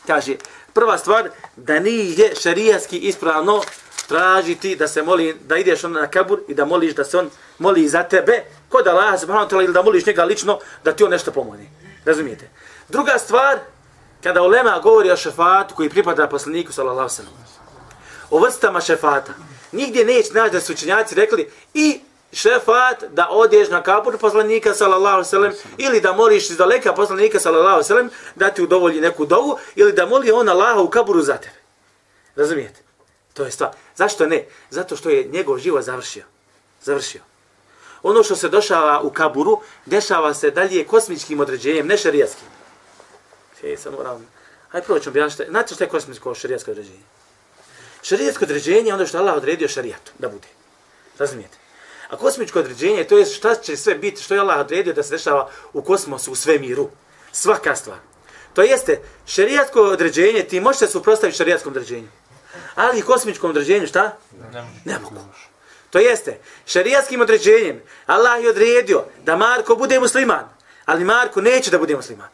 [0.07, 0.35] Kaže,
[0.73, 3.61] prva stvar, da nije šarijatski ispravno
[4.07, 7.29] tražiti da se moli, da ideš on na kabur i da moliš da se on
[7.59, 11.03] moli za tebe, kod Allah subhanahu wa ta'ala ili da moliš njega lično, da ti
[11.03, 11.69] on nešto pomogne.
[12.05, 12.49] Razumijete?
[12.89, 13.59] Druga stvar,
[14.23, 17.33] kada ulema govori o šefatu koji pripada poslaniku sallallahu sallam,
[18.29, 19.33] o vrstama šefata,
[19.71, 22.01] nigdje neće naći da su učenjaci rekli i
[22.33, 27.83] šefat da odeš na kabur poslanika sallallahu sallam ili da moliš iz daleka poslanika sallallahu
[27.83, 31.55] sallam da ti udovolji neku dovu ili da moli on Allaha u kaburu za tebe.
[32.35, 32.81] Razumijete?
[33.33, 33.71] To je stvar.
[33.95, 34.45] Zašto ne?
[34.69, 36.23] Zato što je njegov život završio.
[36.81, 37.21] Završio.
[38.03, 42.47] Ono što se došava u kaburu, dešava se dalje kosmičkim određenjem, ne šarijaskim.
[43.63, 44.27] E, sad moram
[44.71, 45.51] Ajde prvo ću objasniti.
[45.51, 47.03] Znate što je kosmičko šarijatsko određenje?
[48.01, 50.47] Šarijatsko određenje je ono što Allah odredio šarijatu da bude.
[51.17, 51.57] Razumijete?
[52.09, 55.15] A kosmičko određenje to je šta će sve biti, što je Allah odredio da se
[55.15, 56.89] dešava u kosmosu, u svemiru.
[57.31, 57.97] Svaka stvar.
[58.53, 62.07] To jeste, šarijatsko određenje, ti možeš se suprostaviti šarijatskom određenju.
[62.75, 64.17] Ali kosmičkom određenju šta?
[64.85, 65.21] Ne mogu.
[65.89, 70.49] To jeste, šarijatskim određenjem Allah je odredio da Marko bude musliman,
[70.85, 72.29] ali Marko neće da bude musliman.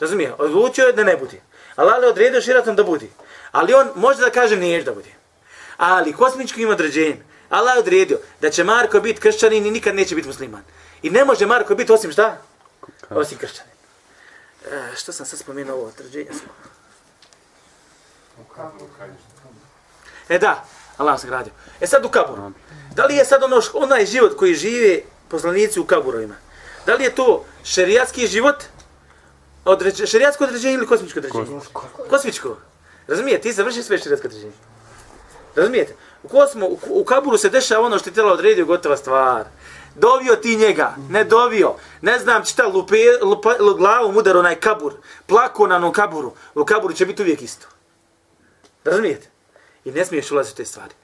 [0.00, 0.34] Razumije?
[0.38, 1.40] Odlučio je da ne bude.
[1.76, 3.06] Allah je odredio širatom da bude.
[3.52, 5.10] Ali on može da kaže neće da bude.
[5.76, 10.28] Ali kosmičkim određenjem Allah je odredio da će Marko biti kršćanin i nikad neće biti
[10.28, 10.62] musliman.
[11.02, 12.38] I ne može Marko biti osim šta?
[13.10, 13.72] Osim kršćanin.
[14.72, 16.30] E, što sam sad spomenuo ovo određenje?
[20.28, 20.64] E da,
[20.96, 21.52] Allah se gradio.
[21.80, 22.52] E sad u kaburu.
[22.94, 26.34] Da li je sad ono, onaj život koji žive poslanici u kaburovima?
[26.86, 28.64] Da li je to šerijatski život?
[29.64, 31.60] Određe, šerijatsko određenje ili kosmičko određenje?
[32.10, 32.56] Kosmičko.
[33.06, 33.42] Razumijete?
[33.42, 34.52] Ti završi sve šerijatsko određenje.
[35.56, 35.94] Razumijete?
[36.22, 39.44] U, kosmo, u, u kaburu se dešava ono što je tela odredio gotova stvar.
[39.94, 41.74] Dovio ti njega, ne dovio.
[42.00, 44.94] Ne znam šta, lupe, lupa, glavom udar onaj kabur.
[45.26, 46.32] Plako na onom kaburu.
[46.54, 47.66] U kaburu će biti uvijek isto.
[48.84, 49.28] Razumijete?
[49.84, 50.94] I ne smiješ ulaziti u te stvari.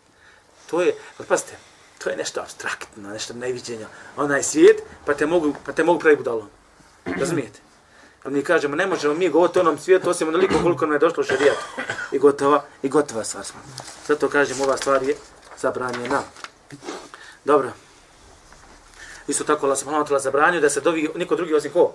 [0.70, 1.57] To je, ali pazite,
[1.98, 3.87] to je nešto abstraktno, nešto neviđenja.
[4.16, 6.48] Onaj svijet, pa te mogu, pa te mogu pravi budalom.
[7.05, 7.65] Razumijete?
[8.27, 10.99] Ali mi kažemo, ne možemo mi govoriti o onom svijetu, osim onoliko koliko nam je
[10.99, 11.57] došlo šarijat.
[12.12, 13.61] I gotova, i gotova stvar smo.
[14.07, 15.17] Zato kažem, ova stvar je
[15.59, 16.23] zabranjena.
[17.45, 17.71] Dobro.
[19.29, 21.95] Isto tako, Allah subhanahu wa ta'ala zabranio da se dovi niko drugi osim ko?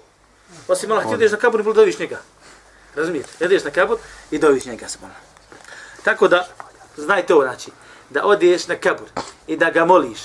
[0.67, 2.22] Osim Allah, ti ideš na kabur i doviš njega.
[2.96, 3.46] Razumijete?
[3.46, 3.98] Ideš na kabur
[4.32, 5.20] i doviš njega subhanahu.
[6.04, 6.48] Tako da,
[6.98, 7.72] znajte ovo, znači,
[8.10, 9.08] da odeš na kabur
[9.48, 10.20] i da ga moliš,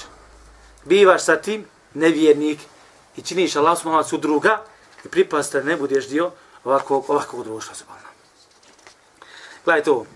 [0.84, 1.64] bivaš sa tim
[1.94, 2.58] nevjernik
[3.16, 4.62] i činiš Allah subhanahu wa ta'ala druga
[5.06, 6.30] i pripast da ne budeš dio
[6.64, 8.14] ovakvog, ovakvog društva subhanahu.
[9.64, 10.06] Gledajte ovo.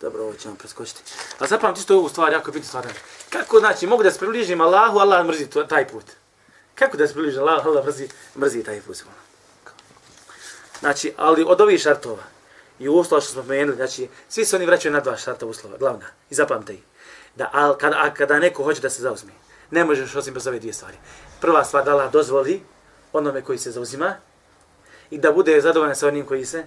[0.00, 1.02] Dobro, ovo ćemo preskočiti.
[1.38, 2.86] A zapamati isto ovu stvar, jako bitnu stvar.
[3.30, 6.04] Kako znači, mogu da se približim Allahu, Allah mrzi taj put.
[6.74, 8.96] Kako da se približim Allahu, Allah mrzi, mrzi taj put.
[10.80, 12.22] Znači, ali od ovih šartova
[12.78, 16.06] i uslova što smo pomenuli, znači, svi se oni vraćaju na dva šarta uslova, glavna.
[16.30, 16.80] I zapamte ih.
[17.36, 19.32] Da, a, kada, a kada neko hoće da se zauzme,
[19.72, 20.96] ne možeš osim bez ove dvije stvari.
[21.40, 22.62] Prva stvar, da Allah dozvoli
[23.12, 24.14] onome koji se zauzima
[25.10, 26.64] i da bude zadovoljan sa onim koji se,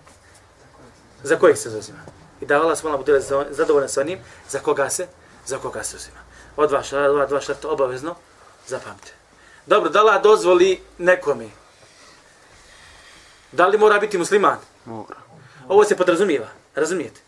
[1.23, 1.99] za kojih se zauzima
[2.41, 5.07] i da Allah smola bude zadovoljan sa onim za koga se,
[5.45, 6.17] za koga se uzima.
[6.55, 8.15] Od dva šarta, dva, dva šarta obavezno
[8.67, 9.13] zapamte.
[9.65, 11.49] Dobro, da Allah dozvoli nekome.
[13.51, 14.57] Da li mora biti musliman?
[14.85, 15.19] Mora.
[15.67, 17.21] Ovo se podrazumijeva, razumijete?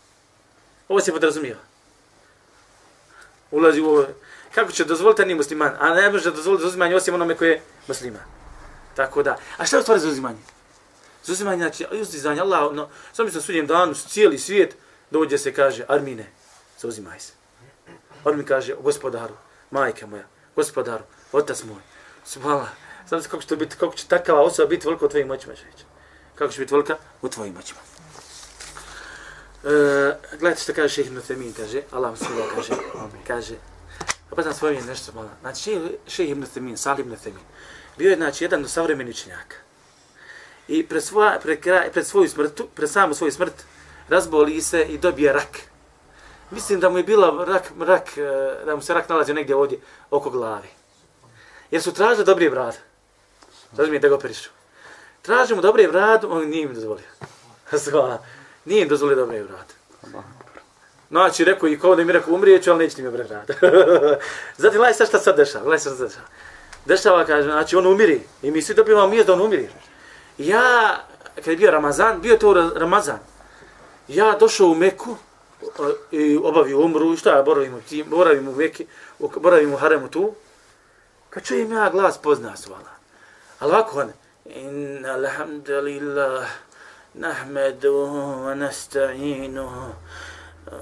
[0.88, 1.60] Ovo se podrazumijeva.
[3.50, 4.06] Ulazi u ovo.
[4.54, 5.72] Kako će dozvoliti ni musliman?
[5.80, 8.22] A ne može dozvoliti zauzimanje osim onome koje je musliman.
[8.94, 9.36] Tako da.
[9.56, 10.38] A šta je u stvari zauzimanje?
[11.24, 14.76] Zauzimanje, znači, uzdizanje Allah, no, sam mislim sudjem danu, cijeli svijet,
[15.10, 16.26] dođe se kaže, Armine,
[16.78, 17.32] zauzimaj se.
[18.24, 19.34] Mi kaže, gospodaru,
[19.70, 20.24] majka moja,
[20.56, 21.82] gospodaru, otac moj,
[22.24, 22.68] subhala,
[23.08, 25.84] znam se kako će biti, kako će takava osoba biti velika u tvojim moćima, šeće.
[26.34, 27.80] Kako će biti velika u tvojim moćima.
[29.64, 32.72] E, gledajte što kaže Šehim Nuthemin, kaže, Allah mu kaže,
[33.26, 33.54] kaže,
[34.36, 35.30] pa znam svojim nešto malo.
[35.40, 37.44] Znači, Šehim Nuthemin, Salim Nuthemin,
[37.98, 39.56] bio je, znači, jedan od savremenih činjaka.
[40.68, 43.64] I pred, svoja, pred, kraj, pred svoju smrt, pred samu svoju smrt,
[44.08, 45.58] razboli se i dobije rak.
[46.50, 49.78] Mislim da mu je bila rak, rak, e, da mu se rak nalazio negdje ovdje
[50.10, 50.68] oko glavi.
[51.70, 52.76] Jer su tražili dobri brad.
[53.76, 54.50] Razumije da ga operišu.
[55.22, 57.06] Traži mu dobri brad, on nije im dozvolio.
[57.84, 58.24] Zvala.
[58.64, 59.74] Nije im dozvolio dobri brad.
[61.10, 63.50] Znači, rekao i kao da mi rekao umrijeću, ali neće mi me brad.
[64.56, 65.64] Zatim, gledaj sad šta sad dešava.
[65.64, 66.26] Gledaj sad šta dešava.
[66.84, 68.20] Dešava, kaže, znači on umiri.
[68.42, 69.68] I mi svi dobivamo mjesto da on umiri.
[70.38, 70.96] Ja,
[71.34, 73.18] kad je bio Ramazan, bio je to Ramazan
[74.08, 75.16] ja došao u Meku
[76.10, 78.86] i obavio umru, šta ja boravim u, tim, boravim u Meki,
[79.36, 80.34] boravim u Haremu tu,
[81.30, 82.90] kad čujem ja glas pozna svala.
[83.58, 84.12] Ali ovako on,
[84.44, 86.48] inna alhamdulillah,
[87.14, 87.92] nahmedu,
[88.44, 89.90] wa nasta'inu,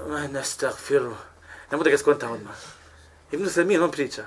[0.07, 1.15] wa nasta'gfiru.
[1.71, 2.55] Ne bude ga skontam odmah.
[3.31, 4.23] Ibn Salmin, on priča.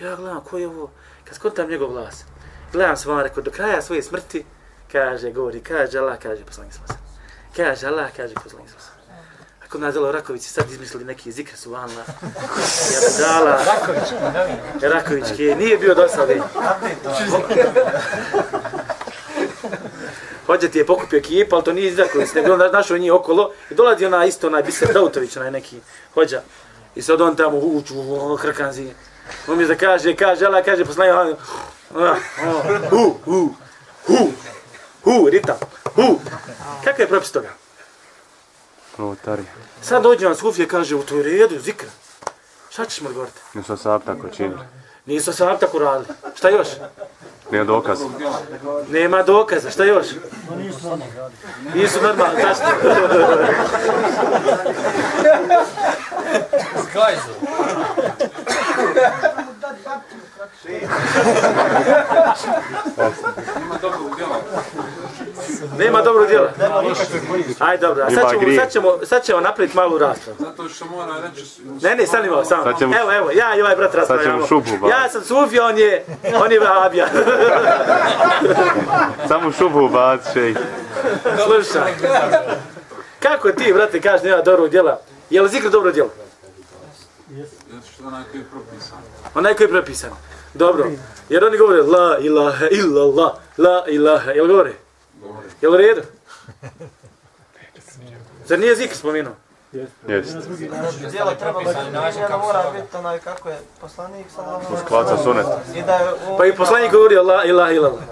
[0.00, 0.90] Ja gledam, ko je ovo?
[1.24, 2.24] Kad skontam njegov glas,
[2.72, 4.44] gledam se vam, rekao, do kraja svoje smrti,
[4.92, 7.02] kaže, govori, kaže Allah, kaže poslanik sallam.
[7.56, 8.88] Kaže Allah, kaže poslanik Isus.
[9.64, 12.02] Ako nas delo Raković sad izmislili neki zikr su vanla.
[12.92, 13.60] Ja bi dala.
[14.94, 16.34] Raković, nije bio do sada.
[20.48, 23.74] Hođe ti je pokupio ekipa, ali to nije iz Raković, nego našao njih okolo i
[23.74, 25.76] dolazi ona isto, onaj Biser Dautović, onaj neki
[26.14, 26.42] hođa.
[26.94, 27.94] I sad on tamo uču,
[28.36, 28.88] hrkanzi.
[29.48, 31.36] On mi da kaže, kaže, Allah kaže, poslanik, uh,
[31.96, 32.16] uh,
[33.26, 33.50] uh,
[34.06, 34.28] uh,
[35.04, 35.56] hu, ritam,
[35.94, 36.18] hu.
[36.84, 37.48] Kakav je propis toga?
[38.98, 39.52] Novotarija.
[39.82, 41.88] Sad dođe vam Sufije kaže, u to je redu, zikra.
[42.70, 43.38] Šta ćeš mu odgovoriti?
[43.54, 44.60] Nisu sab tako činili.
[45.06, 46.06] Nisu sad tako radili.
[46.34, 46.68] Šta još?
[47.50, 47.98] Nije dokaz.
[48.90, 50.06] Nema dokaza, šta još?
[51.74, 52.66] Nisu normalni, tačno.
[56.90, 57.32] Skajzu.
[63.58, 64.36] Ima dobrog djela.
[65.78, 66.50] Nema dobro djela.
[67.58, 68.04] Ajde, dobro.
[68.04, 70.36] A sad ćemo, sad ćemo, sad ćemo napraviti malu raspravu.
[70.40, 71.44] Zato što mora reći...
[71.82, 72.62] Ne, ne, stani malo, samo.
[72.62, 74.46] Sad ćemo- Evo, evo, ja i ovaj brat raspravljamo.
[74.46, 74.88] šupu baviti.
[74.90, 77.06] Ja sam Sufi, on je, on je Vahabija.
[79.28, 80.54] Samo šupu ubac, šej.
[81.44, 81.92] Slušaj.
[83.20, 85.00] Kako ti, brate, kažeš nema dobrog djela?
[85.30, 86.10] Je li zikr dobro djelo?
[87.94, 88.98] Što onaj koji je propisan.
[89.34, 90.10] Onaj koji je prepisan.
[90.54, 90.90] Dobro.
[91.28, 94.30] Jer oni govore la ilaha illallah, la ilaha.
[94.30, 94.72] Jel govore?
[95.20, 95.48] Govori.
[95.60, 96.02] Jel u redu?
[98.46, 99.32] Zar nije zikr spomenuo?
[99.72, 100.36] Jest.
[101.10, 101.62] Djelo treba
[102.28, 105.46] da mora biti onaj kako je poslanik sallallahu alejhi ve Skvaca sunet.
[105.74, 106.38] I da je u...
[106.38, 108.02] Pa i poslanik govori la ilaha illallah.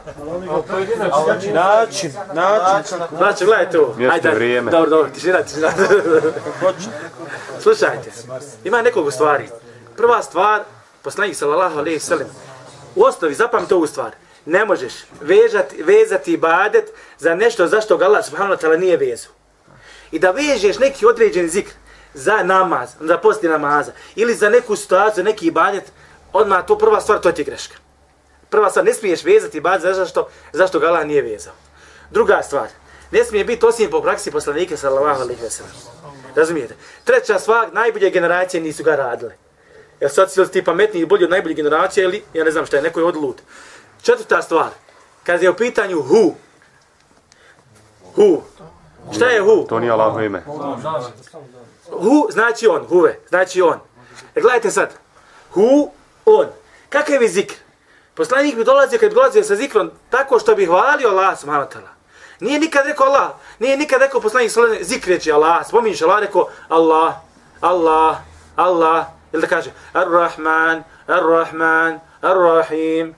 [1.52, 3.16] Način, način kako.
[3.16, 3.94] Znači, gledajte ovo.
[3.96, 4.70] Mjesto Ajde, vrijeme.
[4.70, 5.70] Dobro, dobro, tišina, tišina.
[7.60, 8.10] Slušajte,
[8.64, 9.48] ima nekoliko stvari.
[9.96, 10.62] Prva stvar,
[11.06, 12.28] poslanik sallallahu alejhi ve sellem.
[12.94, 14.10] U osnovi zapamti ovu stvar.
[14.46, 19.28] Ne možeš vežati, vezati ibadet za nešto zašto ga Allah subhanahu wa ta'ala nije vezu.
[20.10, 21.72] I da vežeš neki određeni zikr
[22.14, 25.92] za namaz, za posti namaza, ili za neku situaciju, neki ibadet,
[26.32, 27.76] odmah to prva stvar, to ti je greška.
[28.50, 31.54] Prva stvar, ne smiješ vezati ibadet za zašto, zašto ga Allah nije vezao.
[32.10, 32.68] Druga stvar,
[33.10, 35.72] ne smije biti osim po praksi poslanika sallallahu alejhi ve sellem.
[36.34, 36.74] Razumijete?
[37.04, 39.45] Treća stvar, najbolje generacije nisu ga radile.
[40.00, 42.76] Jel sad si ti pametniji i bolji od najbolje generacije ili, ja ne znam šta
[42.76, 43.42] je, neko je odlut.
[44.02, 44.70] Četvrta stvar,
[45.24, 46.34] kad je u pitanju hu,
[48.14, 48.42] hu,
[49.12, 49.66] šta je hu?
[49.68, 50.42] To nije Allaho ime.
[51.90, 53.78] Hu znači on, huve, znači on.
[54.34, 54.94] E, gledajte sad,
[55.50, 55.90] hu,
[56.24, 56.46] on.
[56.88, 57.54] Kakav je zikr?
[58.14, 61.96] Poslanik bi dolazio kad bi dolazio sa zikrom tako što bi hvalio Allah subhanahu wa.
[62.40, 65.66] Nije nikad rekao Allah, nije nikad rekao poslanik sallallahu alejhi ve sellem, zikr reći Allah,
[65.66, 67.14] spominješ Allah, rekao Allah,
[67.60, 68.16] Allah,
[68.56, 73.14] Allah, ili da kaže Ar-Rahman, Ar-Rahman, Ar-Rahim.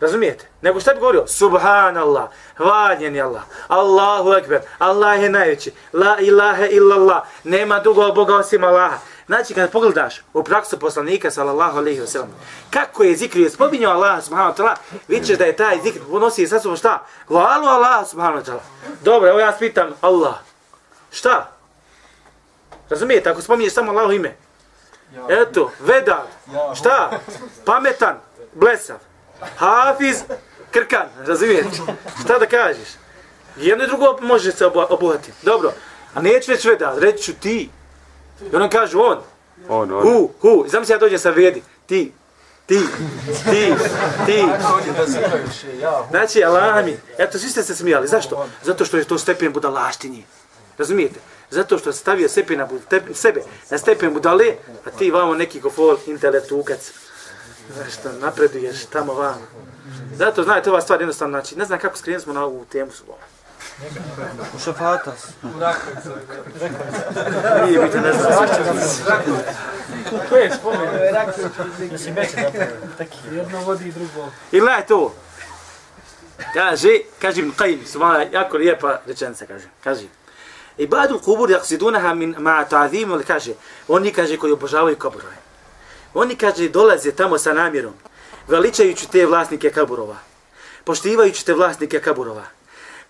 [0.00, 0.48] Razumijete?
[0.62, 1.26] Nego šta bi govorio?
[1.26, 8.36] Subhanallah, hvaljen je Allah, Allahu Ekber, Allah je najveći, la ilaha illallah, nema drugog Boga
[8.36, 8.98] osim Allaha.
[9.26, 12.34] Znači, kad pogledaš u praksu poslanika, sallallahu alaihi wa sallam,
[12.70, 14.74] kako je zikrio, je spominjao Allah, subhanahu wa ta'ala,
[15.08, 17.06] vidit ćeš da je taj zikr unosi sa sobom šta?
[17.28, 18.62] Hvalu Allah, subhanahu wa ta'ala.
[19.04, 20.34] Dobro, evo ja spitam Allah.
[21.10, 21.50] Šta?
[22.90, 24.36] Razumijete, ako spominješ samo Allahu ime.
[25.30, 26.22] Eto, vedar.
[26.74, 27.10] Šta?
[27.64, 28.16] Pametan,
[28.52, 28.96] blesav.
[29.56, 30.16] Hafiz,
[30.70, 31.06] krkan.
[31.18, 31.68] Razumijete?
[32.24, 32.88] Šta da kažeš?
[33.56, 35.32] Jedno i drugo može se obu- obuhati.
[35.42, 35.72] Dobro.
[36.14, 37.70] A neću reći vedar, reći ću ti.
[38.52, 39.18] I on kaže on.
[39.68, 40.02] On, on.
[40.02, 40.64] Hu, hu.
[40.68, 41.62] Znam se ja dođem sa vedi.
[41.86, 42.12] Ti.
[42.66, 42.80] Ti.
[43.50, 43.74] Ti.
[44.26, 44.44] Ti.
[46.10, 46.96] Znači, Allah mi.
[47.18, 48.08] Eto, svi ste se smijali.
[48.08, 48.46] Zašto?
[48.62, 50.24] Zato što je to stepen budalaštinji.
[50.78, 51.20] Razumijete?
[51.54, 54.54] Zato što stavio sebe na, bud- te- sebe na stepen budale,
[54.86, 56.92] a ti vamo neki gofol intelektukac.
[57.74, 59.46] Znaš što, napreduješ tamo vamo.
[60.16, 63.02] Zato, znajte, ova stvar jednostavno, znači, ne znam kako skrenuli smo na ovu temu su
[64.56, 65.26] U šafatas.
[67.66, 68.32] Nije biti, ne znam.
[70.28, 70.50] To je.
[71.92, 72.70] Mislim, već je
[73.32, 74.28] Jedno vodi drugo.
[74.52, 75.14] I gledajte ovo.
[76.54, 76.88] Kaže,
[77.22, 79.64] kaže Ibn Qayyim, subhana, jako lijepa rečenica, kaže.
[79.84, 80.02] Kaže,
[80.78, 83.52] Ibadul kubur yaksidunaha min ma ta'zimu, ali kaže,
[83.88, 85.36] oni kaže koji obožavaju kaburove.
[86.14, 87.94] Oni kaže dolaze tamo sa namjerom,
[88.48, 90.16] veličajući te vlasnike kaburova,
[90.84, 92.44] poštivajući te vlasnike kaburova.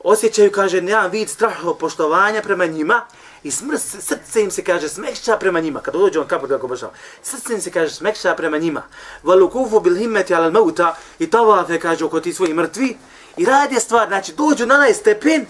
[0.04, 3.06] Osjećaju, kaže, nemam vid straho poštovanja prema njima
[3.42, 5.80] i smrs, srce im se, kaže, smekša prema njima.
[5.80, 8.82] Kada dođe on kabur da ga obožava, srce im se, kaže, smekša prema njima.
[9.22, 12.96] Valukufu bil himmeti alal mauta i tavafe, kaže, oko ti svoji mrtvi.
[13.36, 15.46] I radi stvar, znači, dođu na onaj stepen,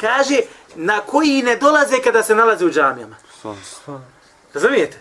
[0.00, 0.40] kaže,
[0.74, 3.16] na koji ne dolaze kada se nalaze u džamijama.
[4.54, 4.98] Razumijete?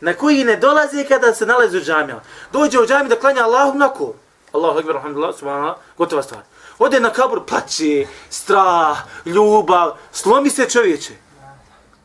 [0.00, 2.22] Na koji ne dolaze kada se nalaze u džamijama.
[2.52, 4.14] Dođe u džamiju da klanja Allahu nako.
[4.52, 6.40] Allahu ekber, alhamdulillah, subhanallah, gotova stvar.
[6.78, 11.12] Ode na kabur, plaće, strah, ljubav, slomi se čovječe.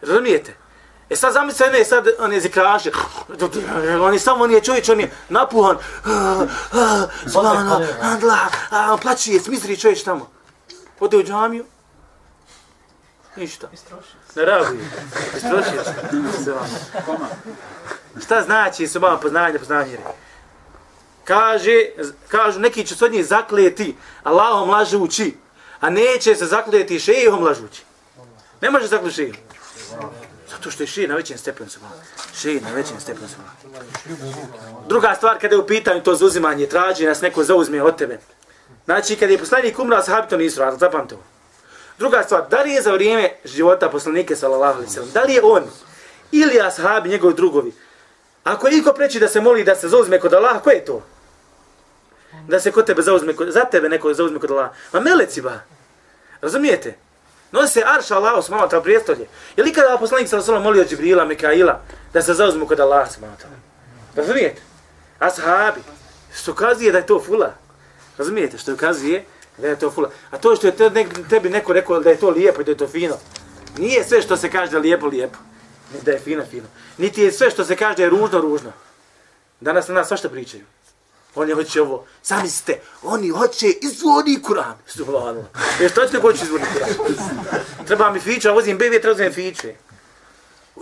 [0.01, 0.55] Razumijete?
[1.09, 2.91] E sad zamisli ne, sad on je zikraše,
[4.01, 5.77] on je samo, on je čovječ, on je napuhan,
[7.33, 10.29] subhanallah, Allah, a, on plaće, smisli čovječ tamo.
[10.99, 11.65] Ode u džamiju,
[13.37, 13.69] ništa.
[14.35, 14.89] Ne reaguje.
[15.37, 16.53] Istrošio se.
[18.25, 20.03] Šta znači subhana poznanje, poznanje vjere?
[21.23, 21.85] Kaže,
[22.27, 25.33] kažu neki će se od njih zakleti Allahom lažući,
[25.79, 27.83] A neće se zakljeti šejihom lažući.
[28.61, 29.41] Ne može zakljeti šejihom.
[30.49, 31.79] Zato što je šej na većem stepenu se
[32.35, 33.35] Šej na većem stepenu se
[34.87, 38.19] Druga stvar, kada je u pitanju to zauzimanje, traži nas neko zauzme od tebe.
[38.85, 41.23] Znači, kada je poslanik umrao, sahabi to nisu radili, zapamte ovo.
[41.97, 45.41] Druga stvar, da li je za vrijeme života poslanike, sallallahu alaihi sallam, da li je
[45.43, 45.63] on
[46.31, 47.73] ili ashabi, njegovi drugovi,
[48.43, 51.03] ako je iko preći da se moli da se zauzme kod Allaha, ko je to?
[52.47, 54.73] Da se kod tebe zauzme, kod, za tebe neko zauzme kod Allaha.
[54.93, 55.59] Ma meleci ba.
[56.41, 56.95] Razumijete?
[57.51, 59.27] Nosi se arša Allaha, su malo prijestolje.
[59.57, 61.81] Je li kada poslanik sallallahu alaihi molio Džibrila, Mikaila,
[62.13, 63.33] da se zauzme kod Allaha, su malo
[64.15, 64.61] Razumijete?
[65.19, 65.81] Ashabi.
[66.35, 67.53] Što kazuje da je to fula.
[68.17, 68.57] Razumijete?
[68.57, 69.25] Što kazuje
[69.57, 70.09] da je to fula.
[70.31, 72.71] A to što je te, ne, tebi neko rekao da je to lijepo i da
[72.71, 73.17] je to fino.
[73.77, 75.37] Nije sve što se kaže da je lijepo, lijepo.
[76.01, 76.67] Da je fino, fino.
[76.97, 78.71] Niti je sve što se kaže da je ružno, ružno.
[79.59, 80.63] Danas na nas svašta pričaju.
[81.35, 84.73] Oni hoće ovo, sami ste, oni hoće izvodi Kur'an.
[84.85, 85.45] Subhanallah.
[85.79, 87.87] Jer što ćete hoće izvodi Kur'an?
[87.87, 89.75] Treba mi fiče, vozim bebe, treba uzem fiče.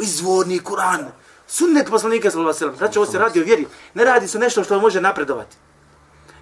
[0.01, 1.05] Izvodni Kur'an.
[1.47, 2.77] Sunnet poslanika sallallahu alejhi ve sellem.
[2.77, 3.67] Znači ovo se radi o vjeri.
[3.93, 5.55] Ne radi se nešto što može napredovati.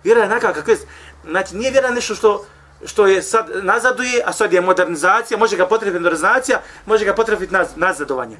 [0.03, 0.77] Vjera je neka kakve,
[1.29, 2.45] znači nije vjera nešto što
[2.85, 7.53] što je sad nazaduje, a sad je modernizacija, može ga potrebiti modernizacija, može ga potrebiti
[7.53, 8.37] naz, nazadovanje.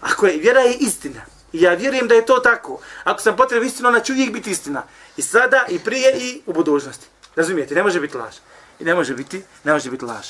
[0.00, 1.20] Ako je vjera je istina,
[1.52, 4.50] i ja vjerujem da je to tako, ako sam potrebi istinu, ona će uvijek biti
[4.50, 4.82] istina.
[5.16, 7.06] I sada, i prije, i u budućnosti.
[7.36, 8.34] Razumijete, ne može biti laž.
[8.80, 10.26] I ne može biti, ne može biti laž.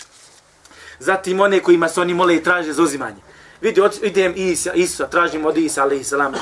[0.98, 3.22] Zatim one kojima se oni mole i traže za uzimanje.
[3.60, 6.34] Vidi, od, idem Isa, Isa, tražim od Isa, alaihi salam,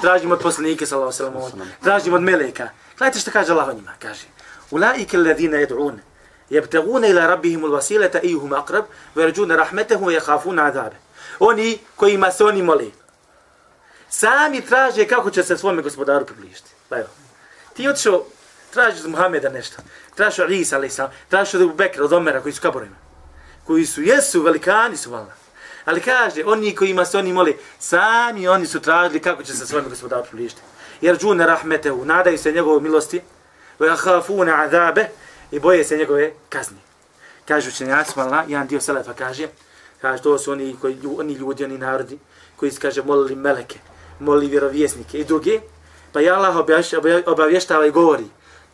[0.00, 1.34] tražim od poslanike, sallahu salam,
[1.82, 2.68] tražim od Meleka.
[2.98, 4.35] Gledajte što kaže Allah o njima, kaže.
[4.70, 5.98] Ulaike alladhina yad'un
[6.50, 11.02] yabtaguna ila rabbihim alwasilata ayyuhum aqrab wa yarjuna rahmatahu wa yakhafuna 'adabahu.
[11.38, 12.92] Oni koji ma se oni moli.
[14.10, 16.70] Sami traže kako će se svome gospodaru približiti.
[16.88, 17.08] Pa evo.
[17.74, 18.24] Ti otišao,
[18.70, 19.82] tražiš od Muhameda nešto.
[20.14, 22.96] Tražiš od Isa, ali sam, tražiš od Bekra, od Omera, koji su kaborima.
[23.64, 25.32] Koji su, jesu, velikani su, vala.
[25.84, 29.66] Ali kaže, oni koji ima se oni moli, sami oni su tražili kako će se
[29.66, 30.60] svome gospodaru približiti
[31.00, 33.20] jer džune rahmetehu, nadaju se njegovoj milosti,
[33.78, 35.08] ve عَذَابَ azabe,
[35.50, 36.78] i boje se njegove kazni.
[37.44, 39.48] Kažu učenjaci, Allah, jedan dio selefa kaže,
[40.00, 42.18] kaže, to su oni, koji, oni ljudi, oni narodi,
[42.56, 43.78] koji se kaže, molili meleke,
[44.20, 45.60] molili vjerovjesnike i drugi,
[46.12, 46.56] pa je Allah
[47.26, 48.24] obavještava i govori,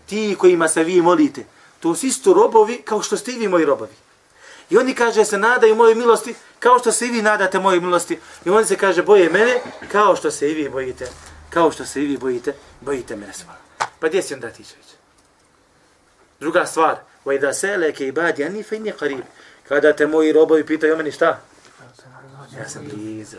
[0.06, 1.44] ti kojima se vi molite,
[1.80, 3.94] to su isto robovi kao što ste i vi moji robovi.
[4.70, 8.18] I oni kaže se nadaju moje milosti kao što se i vi nadate moje milosti.
[8.44, 9.60] I oni se kaže boje mene
[9.92, 11.08] kao što se i vi bojite
[11.50, 13.61] kao što se i vi bojite, bojite mene svala.
[14.02, 14.74] Pa gdje si onda ti će
[16.40, 19.22] Druga stvar, wa idha salaka ibadi ani fa inni qarib.
[19.68, 21.40] Kada te moji robovi pitaju o meni šta?
[22.58, 23.36] Ja sam blizu.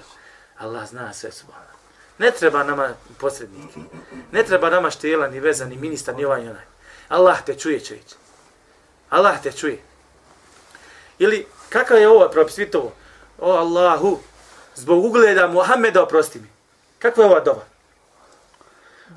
[0.58, 1.74] Allah zna sve subhana.
[2.18, 3.80] Ne treba nama posrednike.
[4.32, 6.66] Ne treba nama štela, ni veza, ni ministar, ni ovaj onaj.
[7.10, 8.16] Allah te čuje, čević.
[9.10, 9.80] Allah te čuje.
[11.20, 12.94] Ili, kakav je ovo propis, vidite ovo?
[13.40, 14.20] O Allahu,
[14.76, 16.48] zbog ugleda Muhammeda oprosti mi.
[17.00, 17.73] Kakva je ova doba?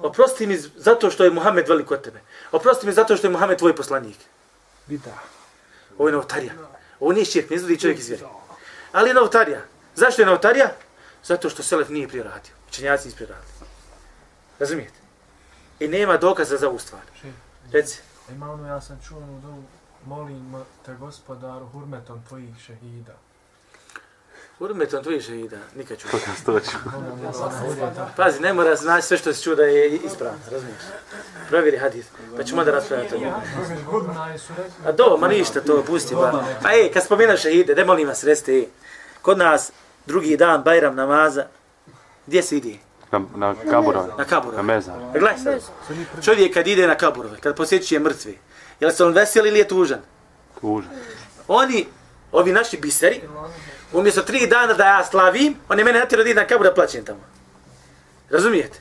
[0.01, 2.21] Oprosti mi zato što je Muhammed velik od tebe.
[2.53, 4.17] Oprosti mi zato što je Muhammed tvoj poslanik.
[4.87, 5.19] Bida.
[5.99, 6.53] Ovo je novotarija.
[7.01, 8.25] Ovo nije širk, ne izvodi čovjek iz vjeri.
[8.93, 9.61] Ali je novotarija.
[9.95, 10.71] Zašto je novotarija?
[11.25, 12.53] Zato što Selef nije prije radio.
[12.71, 13.51] Čenjaci nije prije radio.
[14.59, 14.99] Razumijete?
[15.81, 17.03] I nema dokaza za ovu stvar.
[17.73, 18.01] Reci.
[18.31, 19.65] Ima ono, ja sam čuo ono dovu,
[20.05, 20.55] molim
[20.87, 23.15] te gospodaru hurmetom tvojih šehida.
[24.59, 26.09] Hurmetom tvojih šehida, nikad ću.
[26.11, 26.77] Pokaz to ću.
[28.17, 30.83] Pazi, ne mora znači sve što se čuo da je ispravno, razumiješ?
[31.49, 33.33] Provjeri hadis, pa ćemo da raspravljati o njemu.
[34.87, 36.45] A do, ma ništa to, pusti ba.
[36.63, 38.67] Pa ej, kad spomenaš šehide, ne molim vas, reste,
[39.23, 39.73] kod nas
[40.07, 41.47] drugi dan, Bajram namaza,
[42.27, 42.75] gdje se ide?
[43.13, 44.13] Na, na kaburove.
[44.19, 44.57] Na kaburove.
[44.57, 44.95] Na mezar.
[45.13, 45.63] Gledaj sad.
[46.25, 48.33] Čovjek kad ide na kaburove, kad posjećuje mrtve,
[48.81, 50.01] je li se on vesel ili je tužan?
[50.61, 50.91] Tužan.
[51.49, 51.87] Oni,
[52.33, 53.21] ovi naši biseri,
[53.93, 57.05] umjesto tri dana da ja slavim, oni mene natjerao da idem na kabur da plaćem
[57.05, 57.21] tamo.
[58.31, 58.79] Razumijete?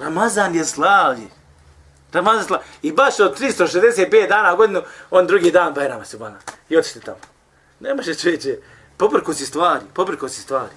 [0.00, 1.26] Ramazan je slavlje.
[2.12, 2.66] Ramazan je slavlje.
[2.82, 6.38] I baš od 365 dana u godinu, on drugi dan Bajrama se bana.
[6.68, 7.18] I otište tamo.
[7.80, 8.58] Nemaš se čovječe.
[8.96, 10.72] Poprko si stvari, poprko si stvari.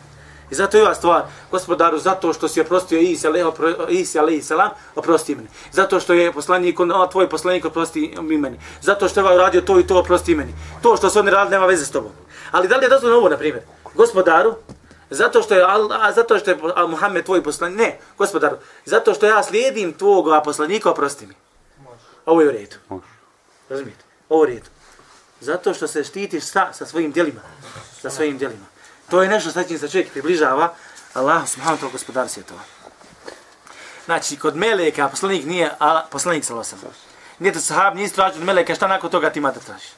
[0.51, 4.41] I zato je ova stvar, gospodaru, zato što si oprostio Isa, ale, opro, Isa alaihi
[4.41, 5.47] salam, oprosti meni.
[5.71, 8.59] Zato što je poslanik, on, tvoj poslanik, oprosti mi meni.
[8.81, 10.53] Zato što je ovaj uradio to i to, oprosti meni.
[10.81, 12.11] To što se oni radili, nema veze s tobom.
[12.51, 13.63] Ali da li je dozvoljeno ovo, na primjer?
[13.93, 14.55] Gospodaru,
[15.09, 19.43] zato što je, a, zato što je Muhammed tvoj poslanik, ne, gospodaru, zato što ja
[19.43, 21.33] slijedim tvog poslanika, oprosti mi.
[22.25, 22.75] Ovo je u redu.
[23.69, 24.03] Razumijete?
[24.29, 24.69] Ovo je u redu.
[25.39, 27.41] Zato što se štitiš sa, sa svojim djelima.
[28.01, 28.65] Sa svojim djelima.
[29.09, 30.73] To je nešto sa čim se čovjek približava
[31.13, 32.61] Allah subhanahu wa ta'ala gospodar svjetova.
[34.05, 36.63] Znači, kod Meleka poslanik nije a poslanik sa.
[37.39, 39.89] Nije to sahab, nije tražio od Meleka, šta nakon toga ti ima da tražiš?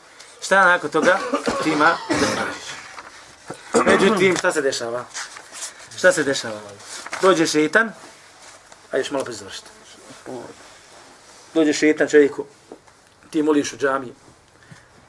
[0.41, 1.20] Šta nakon toga
[1.64, 2.68] ti ima da tražiš?
[3.86, 5.05] Međutim, šta se dešava?
[5.97, 6.60] Šta se dešava?
[7.22, 7.91] Dođe šeitan,
[8.91, 9.70] a još malo pa završiti.
[11.53, 12.45] Dođe šeitan čovjeku,
[13.30, 14.14] ti moliš u džamiji,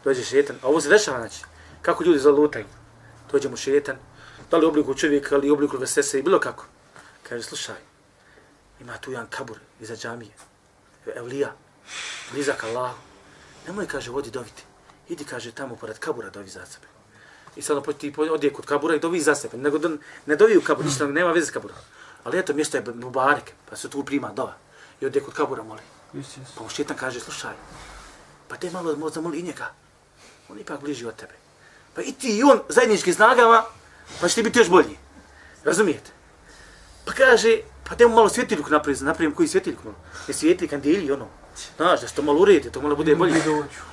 [0.04, 1.42] dođe šeitan, a ovo se dešava, znači,
[1.82, 2.64] kako ljudi zalutaju.
[3.32, 3.96] Dođe mu šeitan,
[4.50, 6.64] da li u obliku čovjeka, ali u obliku vesese i bilo kako.
[7.28, 7.76] Kaže, slušaj,
[8.80, 10.30] ima tu jedan kabur iza džamije,
[11.16, 11.52] evlija,
[12.32, 12.92] blizak Allah.
[13.66, 14.62] Nemoj, kaže, vodi doviti.
[15.08, 16.86] Idi, kaže, tamo pored kabura dovi za sebe.
[17.56, 19.56] I sad ti odje kod kabura i dovi za sebe.
[19.56, 19.88] Nego da
[20.26, 21.76] ne dovi u kabur, ništa nema veze s kaburom.
[22.24, 24.54] Ali eto, mjesto je Mubarek, pa se tu prima dova.
[25.00, 25.80] I odje kod kabura moli.
[26.56, 27.54] Pa mu šetan kaže, slušaj,
[28.48, 29.72] pa te malo možda moli i njega.
[30.48, 31.34] On ipak bliži od tebe.
[31.98, 33.64] Pa i ti i on zajednički snagama,
[34.20, 34.98] pa će ti biti još bolji.
[35.64, 36.10] Razumijete?
[37.04, 39.96] Pa kaže, pa te mu malo svjetiljku napraviti, napravim koji svjetiljku malo.
[40.28, 41.26] Je svijetli kandili, ono.
[41.76, 43.42] Znaš, da se to malo uredi, to malo bude bolje.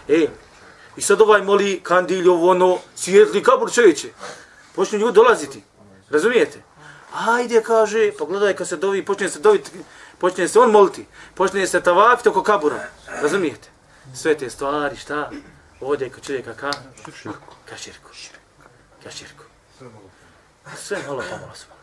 [0.08, 0.28] E,
[0.98, 4.08] i sad ovaj moli kandilj, ovo ono, svijetli kabur čovječe.
[4.76, 5.64] Počnu ljudi dolaziti.
[6.10, 6.62] Razumijete?
[7.14, 9.72] Ajde, kaže, pogledaj kad se dovi, počne se doviti,
[10.18, 12.88] počne se on moliti, počne se tavafiti oko kabura.
[13.22, 13.70] Razumijete?
[14.16, 15.32] Sve te stvari, šta?
[15.82, 16.72] Ovdje kod čovjeka ka?
[17.70, 18.10] Ka širku.
[19.04, 19.44] Ka širku.
[20.76, 21.76] Sve malo pomalo smo.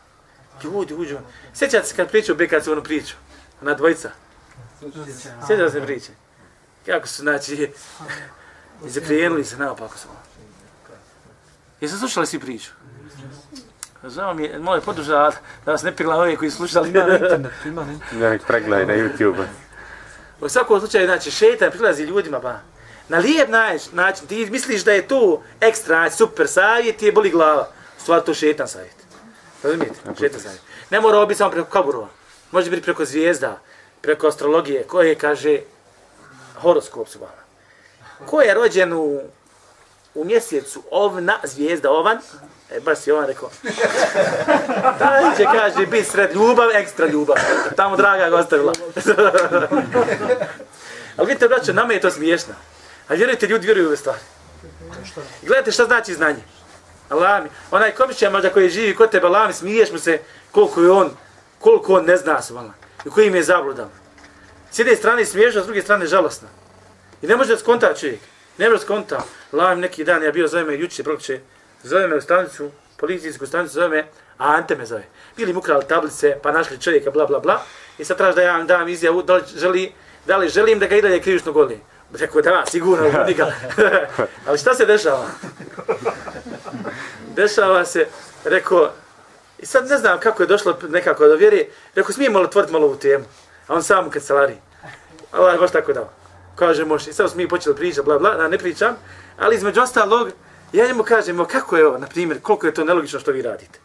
[0.64, 1.18] Ljudi uđu.
[1.54, 3.14] Sjećate se kad pričao Bekac onu priču?
[3.60, 4.10] Na dvojica.
[5.46, 6.10] Sjećate se priče?
[6.86, 7.72] Kako su, znači,
[8.82, 10.10] zaprijenuli se naopako smo.
[11.80, 12.70] Jeste slušali svi priču?
[14.04, 15.30] Znamo mi, moj podrža
[15.64, 16.90] da vas ne pila ove koji slušali.
[16.90, 18.30] Ima na internet, ima na internet.
[18.30, 19.44] Nek pregledaj na YouTube.
[20.40, 22.60] U svakom slučaju, znači, šetan prilazi ljudima, ba.
[23.08, 23.48] Na lijep
[23.92, 27.68] način, ti misliš da je to ekstra, super savjet, ti je boli glava.
[27.98, 28.96] Stvar to šetan savjet.
[29.62, 29.94] Razumijete?
[30.18, 30.60] Šetan savjet.
[30.90, 32.08] Ne mora ovo biti samo preko kaburova.
[32.50, 33.58] Može biti preko zvijezda,
[34.00, 35.60] preko astrologije, koje kaže
[36.54, 37.42] horoskop su vala.
[38.26, 39.20] Ko je rođen u,
[40.14, 42.18] u mjesecu ovna, zvijezda ovan,
[42.70, 43.50] e, baš si ovan rekao,
[44.98, 47.36] taj će, kaže, biti sred ljubav, ekstra ljubav.
[47.76, 48.72] Tamo draga ga ostavila.
[51.16, 52.54] Ali vidite, braćo, nama je to smiješno.
[53.12, 54.20] A vjerujte, ljudi vjeruju u ove stvari.
[55.42, 56.42] I gledajte šta znači znanje.
[57.08, 60.82] Allah mi, onaj komišća možda koji živi kod tebe, Allah mi, smiješ mu se koliko
[60.82, 61.10] je on,
[61.58, 62.70] koliko on ne zna su.
[63.06, 63.88] I koji im je zabludan.
[64.70, 66.48] S jedne strane smiješno, s druge strane žalostno.
[67.22, 68.20] I ne može da skonta čovjek.
[68.58, 69.24] Ne može da skonta.
[69.52, 71.40] Allah mi neki dan, ja bio zove me juče, prokće,
[71.82, 74.06] zove me u stanicu, policijsku stanicu, zove me,
[74.38, 75.04] a Ante me zove.
[75.36, 77.62] Bili mu ukrali tablice, pa našli čovjeka, bla, bla, bla.
[77.98, 79.92] I sad traži da ja vam dam izjavu, da li, želi,
[80.26, 81.80] da li želim da ga i dalje krivično goli.
[82.18, 83.52] Rekao, da, sigurno, nikad.
[84.46, 85.26] Ali šta se dešava?
[87.36, 88.06] dešava se,
[88.44, 88.90] rekao,
[89.58, 92.86] i sad ne znam kako je došlo nekako do vjeri, rekao, smijemo li otvoriti malo
[92.86, 93.24] ovu temu?
[93.68, 94.56] A on sam kad salari.
[95.32, 96.10] Allah baš tako dao.
[96.56, 98.96] Kaže, može, i sad smo mi počeli pričati, bla, bla, da ne pričam,
[99.38, 100.28] ali između ostalog,
[100.72, 103.78] ja njemu kažem, kako je ovo, na primjer, koliko je to nelogično što vi radite.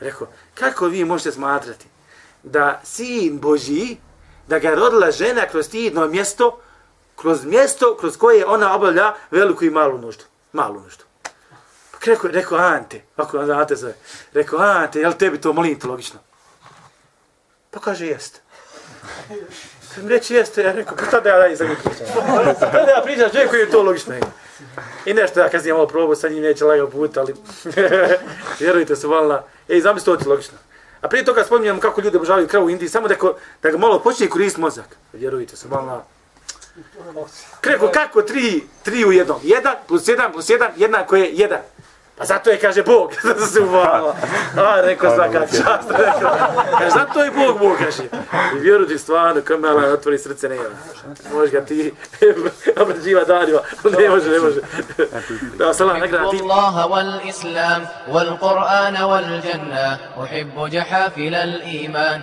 [0.00, 1.86] Rekao, kako vi možete smatrati
[2.42, 3.96] da sin Boži,
[4.48, 6.60] da ga rodila žena kroz tidno mjesto,
[7.24, 10.24] kroz mjesto kroz koje ona obavlja veliku i malu nuždu.
[10.52, 11.04] Malu nuždu.
[11.92, 13.94] Pa rekao, rekao Ante, ako vam Ante zove,
[14.32, 16.20] rekao Ante, jel tebi to molim te logično?
[17.70, 18.40] Pa kaže, jeste.
[19.94, 22.06] Kad mi reći jeste, ja rekao, pa tada ja dalje za njih pričam.
[22.60, 24.14] Tada ja pričam, čovjek koji je to logično.
[25.06, 27.34] I nešto ja kasnije malo probao, sa njim neće lagao put, ali
[28.60, 29.42] vjerujte se, valna.
[29.68, 30.58] Ej, zamisli to ti logično.
[31.00, 33.78] A prije toga spominjam kako ljudi obožavaju kravu u Indiji, samo da, ko, da ga
[33.78, 34.96] malo počne koristiti mozak.
[35.12, 36.13] Vjerujte se, valna.
[37.60, 39.40] Kreko, kako tri, tri u jednom?
[39.42, 41.60] Jedan plus jedan plus jedan, jednako je jedan.
[42.18, 44.14] Pa zato je, kaže, Bog, da se uvalo.
[44.56, 46.36] A, rekao svaka čast, rekao.
[46.78, 48.02] Kaže, zato je Bog, Bog, kaže.
[48.56, 50.64] I vjeru ti stvarno, kamela, otvori srce, ne ima.
[51.32, 51.94] Možeš ga ti
[52.82, 53.58] obrđiva danima.
[53.98, 54.60] Ne može, ne može.
[55.58, 56.36] Da, salam, ne gleda ti.
[56.36, 62.22] Uhibbu Allaha wal Islam, wal Qur'ana wal Jannah, uhibbu jahafila al iman,